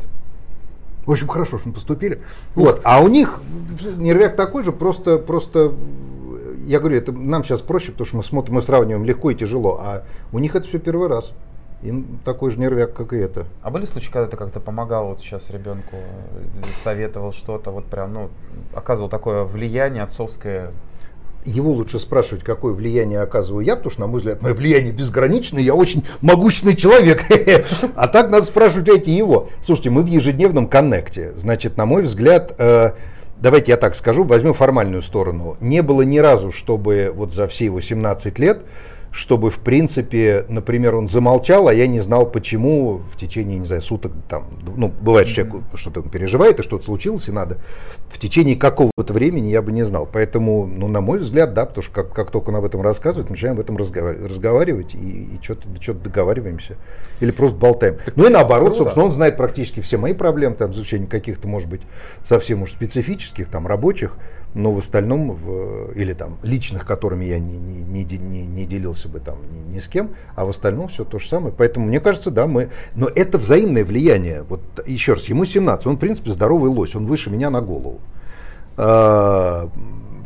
[1.06, 2.20] В общем, хорошо, что мы поступили.
[2.54, 2.80] Вот.
[2.84, 3.40] А у них
[3.96, 5.72] нервяк такой же, просто, просто
[6.66, 9.79] я говорю, это нам сейчас проще, потому что мы смотрим, мы сравниваем легко и тяжело,
[9.83, 11.33] а у них это все первый раз.
[11.83, 13.46] И такой же нервяк, как и это.
[13.61, 15.96] А были случаи, когда ты как-то помогал вот сейчас ребенку,
[16.83, 18.31] советовал что-то, вот прям, ну,
[18.72, 20.70] оказывал такое влияние отцовское
[21.44, 25.62] его лучше спрашивать, какое влияние оказываю я, потому что, на мой взгляд, мое влияние безграничное,
[25.62, 27.25] я очень могущественный человек.
[27.96, 29.48] А так надо спрашивать эти его.
[29.62, 31.33] Слушайте, мы в ежедневном коннекте.
[31.37, 32.92] Значит, на мой взгляд, э,
[33.42, 35.57] давайте я так скажу, возьмем формальную сторону.
[35.61, 38.62] Не было ни разу, чтобы вот за все его 17 лет
[39.12, 43.83] чтобы, в принципе, например, он замолчал, а я не знал, почему в течение, не знаю,
[43.83, 47.59] суток, там, ну, бывает, что человек что-то переживает, и что-то случилось, и надо.
[48.11, 50.09] В течение какого-то времени я бы не знал.
[50.11, 53.29] Поэтому, ну, на мой взгляд, да, потому что как, как только он об этом рассказывает,
[53.29, 56.77] мы начинаем об этом разговаривать, разговаривать и, и что-то, что договариваемся.
[57.20, 57.98] Или просто болтаем.
[58.16, 58.85] Ну и наоборот, Круто.
[58.85, 61.83] собственно, он знает практически все мои проблемы, там, изучение каких-то, может быть,
[62.27, 64.16] совсем уж специфических, там, рабочих,
[64.54, 69.20] но в остальном, в, или там личных, которыми я не, не, не, не делился бы
[69.20, 71.54] там ни, ни с кем, а в остальном все то же самое.
[71.56, 72.68] Поэтому мне кажется, да, мы...
[72.94, 74.42] Но это взаимное влияние.
[74.42, 78.00] Вот еще раз, ему 17, он в принципе здоровый лось, он выше меня на голову.
[78.76, 79.70] А,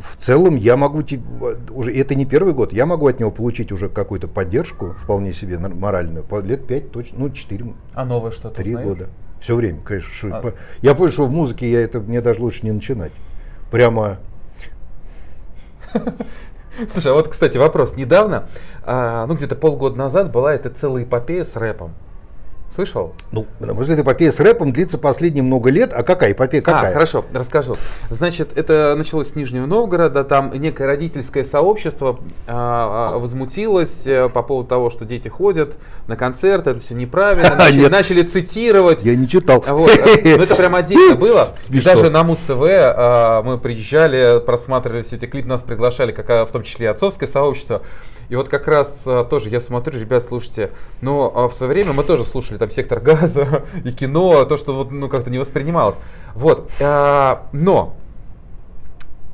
[0.01, 1.03] в целом я могу
[1.71, 5.57] уже это не первый год, я могу от него получить уже какую-то поддержку вполне себе
[5.57, 7.73] моральную по лет 5 точно, ну 4.
[7.93, 8.55] А новое что-то?
[8.55, 9.07] Три года.
[9.39, 10.37] Все время, конечно.
[10.37, 10.53] А.
[10.81, 13.11] Я понял, что в музыке я это мне даже лучше не начинать
[13.71, 14.17] прямо...
[16.89, 17.95] Слушай, а вот, кстати, вопрос.
[17.95, 18.47] Недавно,
[18.83, 21.93] а, ну где-то полгода назад была эта целая эпопея с рэпом.
[22.73, 23.13] Слышал?
[23.31, 25.91] Ну, на мой взгляд, эпопея с рэпом длится последние много лет.
[25.93, 26.61] А какая эпопея?
[26.61, 26.91] Какая?
[26.91, 27.75] А, хорошо, расскажу.
[28.09, 30.23] Значит, это началось с Нижнего Новгорода.
[30.23, 35.77] Там некое родительское сообщество а, а, возмутилось э, по поводу того, что дети ходят
[36.07, 37.55] на концерты, это все неправильно.
[37.57, 39.01] Начали, начали цитировать.
[39.03, 39.63] Я не читал.
[39.65, 39.91] Вот.
[40.23, 41.55] Ну, это прям отдельно было.
[41.65, 41.91] Смешно.
[41.91, 46.51] Даже на Муз-ТВ а, мы приезжали, просматривали все эти клипы, нас приглашали, как, а, в
[46.51, 47.81] том числе и отцовское сообщество.
[48.29, 51.93] И вот как раз а, тоже я смотрю, ребят, слушайте, но а, в свое время
[51.93, 55.97] мы тоже слушали там сектор газа и кино, то, что вот, ну, как-то не воспринималось.
[56.33, 56.69] Вот.
[56.79, 57.95] А, но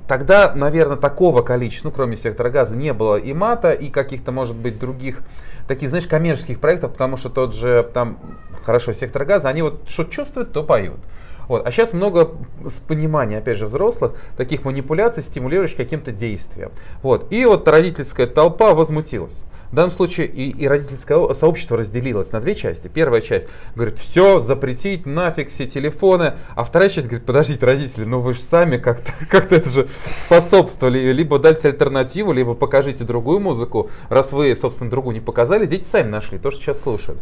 [0.07, 4.55] тогда, наверное, такого количества, ну, кроме сектора газа, не было и мата, и каких-то, может
[4.55, 5.21] быть, других
[5.67, 8.17] таких, знаешь, коммерческих проектов, потому что тот же там,
[8.63, 10.99] хорошо, сектор газа, они вот что чувствуют, то поют.
[11.47, 11.65] Вот.
[11.65, 12.31] А сейчас много
[12.65, 16.71] с понимания, опять же, взрослых, таких манипуляций, стимулирующих каким-то действием.
[17.01, 17.31] Вот.
[17.31, 19.43] И вот родительская толпа возмутилась.
[19.73, 22.87] В данном случае и, и родительское сообщество разделилось на две части.
[22.93, 26.35] Первая часть говорит, все, запретить, нафиг все телефоны.
[26.55, 31.11] А вторая часть говорит, подождите, родители, ну вы же сами как-то как это же способствовали.
[31.11, 33.89] Либо дайте альтернативу, либо покажите другую музыку.
[34.09, 37.19] Раз вы, собственно, другую не показали, дети сами нашли то, что сейчас слушают.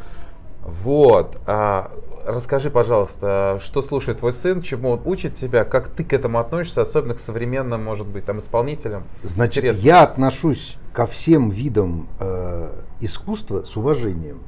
[0.63, 1.41] Вот.
[1.47, 1.91] А,
[2.25, 6.81] расскажи, пожалуйста, что слушает твой сын, чему он учит тебя, как ты к этому относишься,
[6.81, 9.03] особенно к современным, может быть, там исполнителям?
[9.23, 9.85] Значит, Интересно.
[9.85, 14.39] я отношусь ко всем видам э, искусства с уважением.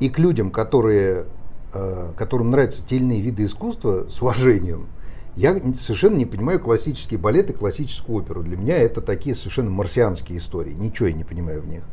[0.00, 1.26] И к людям, которые,
[1.72, 4.88] э, которым нравятся те или иные виды искусства, с уважением.
[5.34, 8.42] Я совершенно не понимаю классические балеты, классическую оперу.
[8.42, 10.74] Для меня это такие совершенно марсианские истории.
[10.74, 11.84] Ничего я не понимаю в них.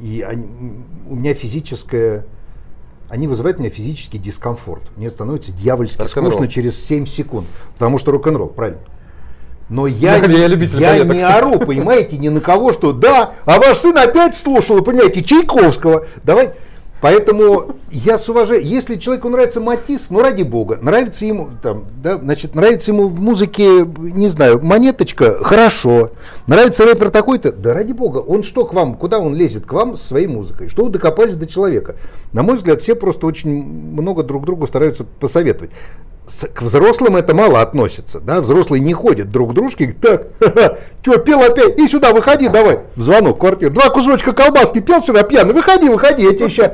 [0.00, 0.46] И они,
[1.08, 2.26] у меня физическое
[3.10, 4.82] они вызывают у меня физический дискомфорт.
[4.96, 7.48] Мне становится дьявольски скучно через 7 секунд.
[7.74, 8.80] Потому что рок-н-ролл, правильно.
[9.68, 13.78] Но я, я, я, я не ору, понимаете, ни на кого, что да, а ваш
[13.78, 16.06] сын опять слушал, понимаете, Чайковского.
[16.22, 16.54] Давай,
[17.00, 22.18] Поэтому я с уважением, если человеку нравится Матис, ну ради бога, нравится ему, там, да,
[22.18, 26.10] значит, нравится ему в музыке, не знаю, монеточка, хорошо.
[26.46, 29.96] Нравится рэпер такой-то, да ради бога, он что к вам, куда он лезет к вам
[29.96, 30.68] со своей музыкой?
[30.68, 31.96] Что вы докопались до человека?
[32.32, 35.70] На мой взгляд, все просто очень много друг другу стараются посоветовать
[36.52, 40.28] к взрослым это мало относится, да, взрослые не ходят друг к дружке, так,
[41.02, 45.00] что, пел опять, и сюда, выходи, давай, в звонок, в квартиру, два кусочка колбаски пел
[45.00, 46.72] вчера пьяный, выходи, выходи, я тебе сейчас...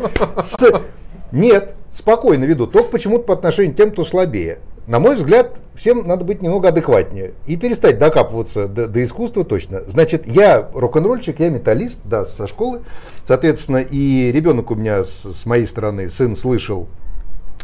[1.32, 4.58] Нет, спокойно веду, только почему-то по отношению к тем, кто слабее.
[4.86, 9.82] На мой взгляд, всем надо быть немного адекватнее и перестать докапываться до, до искусства точно.
[9.88, 12.82] Значит, я рок-н-ролльщик, я металлист, да, со школы.
[13.26, 16.86] Соответственно, и ребенок у меня с, с моей стороны, сын слышал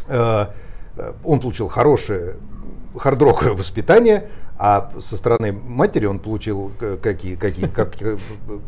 [0.07, 0.47] Э,
[1.23, 2.35] он получил хорошее
[2.97, 6.71] хардроковое воспитание, а со стороны матери он получил
[7.01, 7.95] какие, какие, как,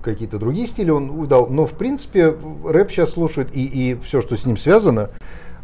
[0.02, 1.48] какие-то другие стили, он удал.
[1.48, 5.12] Но в принципе рэп сейчас слушают и, и все, что с ним связано,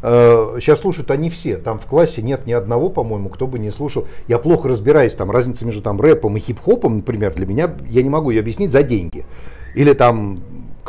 [0.01, 1.57] сейчас э, слушают они все.
[1.57, 4.07] Там в классе нет ни одного, по-моему, кто бы не слушал.
[4.27, 8.09] Я плохо разбираюсь, там разница между там рэпом и хип-хопом, например, для меня, я не
[8.09, 9.25] могу ее объяснить за деньги.
[9.75, 10.39] Или там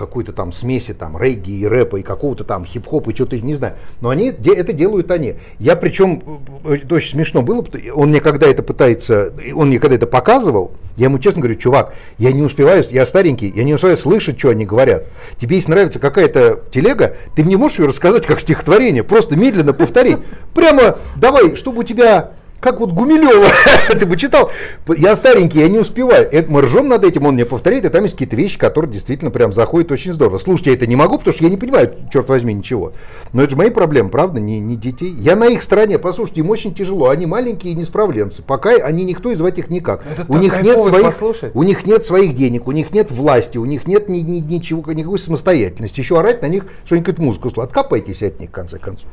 [0.02, 3.74] какой-то там смеси там регги и рэпа и какого-то там хип-хопа и что-то, не знаю.
[4.00, 5.36] Но они это делают они.
[5.60, 10.08] Я причем, это очень смешно было, он мне когда это пытается, он мне когда это
[10.08, 14.40] показывал, я ему честно говорю, чувак, я не успеваю, я старенький, я не успеваю слышать,
[14.40, 15.04] что они говорят.
[15.38, 20.18] Тебе если нравится какая-то телега, ты мне можешь ее рассказать как стихотворение, просто медленно повтори.
[20.52, 22.32] Прямо давай, чтобы у тебя
[22.62, 23.48] как вот Гумилева,
[23.88, 24.50] ты бы читал.
[24.96, 26.28] Я старенький, я не успеваю.
[26.30, 29.32] Это мы ржем над этим, он мне повторяет, и там есть какие-то вещи, которые действительно
[29.32, 30.38] прям заходят очень здорово.
[30.38, 32.92] Слушайте, я это не могу, потому что я не понимаю, черт возьми, ничего.
[33.32, 35.12] Но это же мои проблемы, правда, не, не детей.
[35.12, 37.08] Я на их стороне, послушайте, им очень тяжело.
[37.08, 38.42] Они маленькие и несправленцы.
[38.42, 40.04] Пока они никто из этих никак.
[40.06, 43.64] Это у них нет своих, у них нет своих денег, у них нет власти, у
[43.64, 45.98] них нет ни, ни, ничего, никакой самостоятельности.
[45.98, 47.70] Еще орать на них, что они какую-то музыку слушают.
[47.70, 49.08] Откапайтесь от них, в конце концов.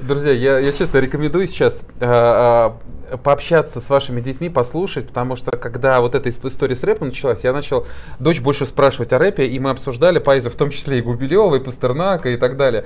[0.00, 5.52] Друзья, я, я честно рекомендую сейчас э, э, пообщаться с вашими детьми, послушать, потому что
[5.52, 7.86] когда вот эта история с рэпом началась, я начал
[8.18, 11.60] дочь больше спрашивать о рэпе, и мы обсуждали поэзию, в том числе и Губилева, и
[11.60, 12.84] Пастернака, и так далее.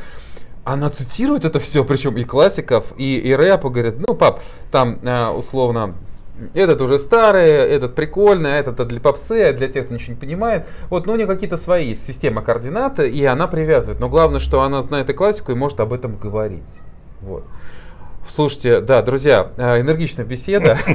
[0.63, 4.41] Она цитирует это все, причем и классиков, и, и рэп, и говорит, ну, пап,
[4.71, 5.97] там э, условно
[6.55, 10.21] этот уже старый, этот прикольный, а этот для попсы, а для тех, кто ничего не
[10.21, 10.69] понимает.
[10.91, 13.99] Вот, но у нее какие-то свои системы координат, и она привязывает.
[13.99, 16.63] Но главное, что она знает и классику, и может об этом говорить.
[17.23, 17.45] Вот.
[18.35, 20.79] Слушайте, да, друзья, э, энергичная беседа.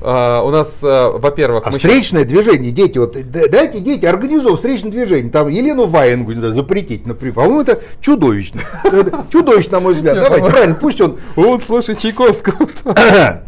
[0.00, 1.66] А, у нас, э, во-первых...
[1.66, 5.32] А встречное движение, дети, вот дайте дети организовывать встречное движение.
[5.32, 7.34] Там Елену Ваенгу запретить, например.
[7.34, 8.60] По-моему, это чудовищно.
[9.32, 10.14] Чудовищно, на мой взгляд.
[10.14, 11.18] Давайте, правильно, пусть он...
[11.36, 12.68] Он, слушай, Чайковского.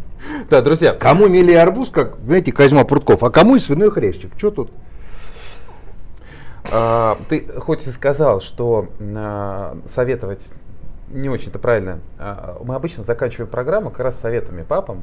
[0.50, 0.92] Да, друзья.
[0.92, 4.32] Кому мили арбуз, как, знаете, Козьма Прутков, а кому и свиной хрящик.
[4.36, 4.72] Что тут?
[6.72, 10.50] А, ты хоть и сказал, что а, советовать
[11.10, 12.00] не очень-то правильно.
[12.18, 15.02] А, мы обычно заканчиваем программу как раз советами папам,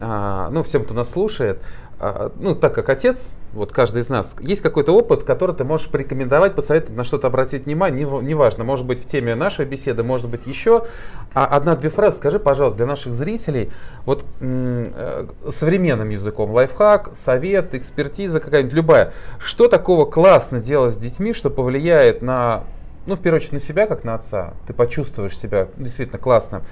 [0.00, 1.62] а, ну, всем, кто нас слушает,
[1.98, 5.90] а, ну, так как отец, вот каждый из нас, есть какой-то опыт, который ты можешь
[5.90, 10.46] порекомендовать, посоветовать, на что-то обратить внимание, неважно, может быть в теме нашей беседы, может быть
[10.46, 10.86] еще.
[11.34, 13.70] А одна-две фразы скажи, пожалуйста, для наших зрителей,
[14.06, 19.12] вот э, современным языком, лайфхак, совет, экспертиза какая-нибудь, любая.
[19.38, 22.64] Что такого классно делать с детьми, что повлияет на
[23.10, 26.62] ну, в первую очередь, на себя, как на отца, ты почувствуешь себя действительно классным,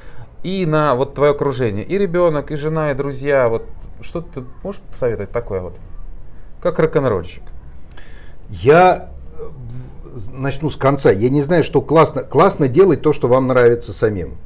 [0.45, 3.67] и на вот твое окружение, и ребенок, и жена, и друзья, вот
[4.01, 5.75] что ты можешь посоветовать такое вот,
[6.63, 7.43] как рок-н-ролльщик?
[8.49, 9.49] Я э,
[10.33, 11.11] начну с конца.
[11.11, 12.23] Я не знаю, что классно.
[12.23, 14.37] Классно делать то, что вам нравится самим.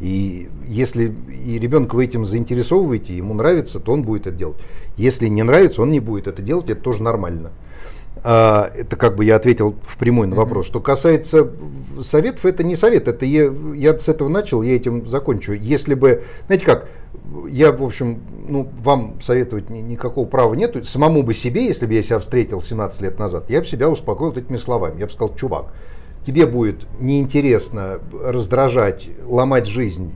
[0.00, 1.14] И если
[1.46, 4.56] и ребенка вы этим заинтересовываете, ему нравится, то он будет это делать.
[4.96, 7.52] Если не нравится, он не будет это делать, это тоже нормально.
[8.22, 10.66] Это как бы я ответил в прямой на вопрос.
[10.66, 11.50] Что касается
[12.00, 15.52] советов, это не совет, это я, я с этого начал, я этим закончу.
[15.52, 16.88] Если бы, знаете как,
[17.48, 20.84] я, в общем, ну, вам советовать ни, никакого права нету.
[20.84, 24.32] Самому бы себе, если бы я себя встретил 17 лет назад, я бы себя успокоил
[24.32, 25.00] этими словами.
[25.00, 25.72] Я бы сказал, чувак,
[26.26, 30.12] тебе будет неинтересно раздражать, ломать жизнь,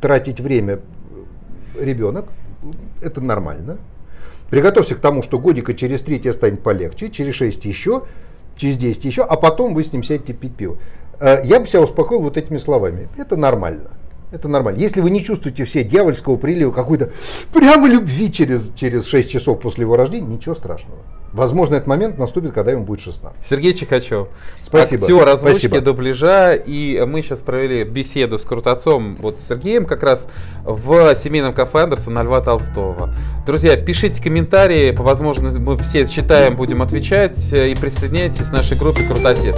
[0.00, 0.80] тратить время
[1.78, 2.26] ребенок,
[3.00, 3.78] это нормально.
[4.50, 8.02] Приготовься к тому, что годика через три тебе станет полегче, через шесть еще,
[8.56, 10.76] через 10 еще, а потом вы с ним сядете пить пиво.
[11.20, 13.08] Э, я бы себя успокоил вот этими словами.
[13.16, 13.90] Это нормально.
[14.32, 14.78] Это нормально.
[14.78, 17.10] Если вы не чувствуете все дьявольского прилива какой-то
[17.52, 20.98] прямо любви через, через 6 часов после его рождения, ничего страшного.
[21.32, 23.44] Возможно, этот момент наступит, когда ему будет 16.
[23.44, 24.28] Сергей Чихачев.
[24.60, 25.02] Спасибо.
[25.02, 25.80] Актер озвучки, Спасибо.
[25.80, 26.54] дубляжа.
[26.54, 30.26] И мы сейчас провели беседу с Крутацом, вот с Сергеем как раз
[30.64, 33.14] в семейном кафе Андерсона Льва Толстого.
[33.46, 37.52] Друзья, пишите комментарии, по возможности мы все читаем, будем отвечать.
[37.52, 39.56] И присоединяйтесь к нашей группе Крутотец.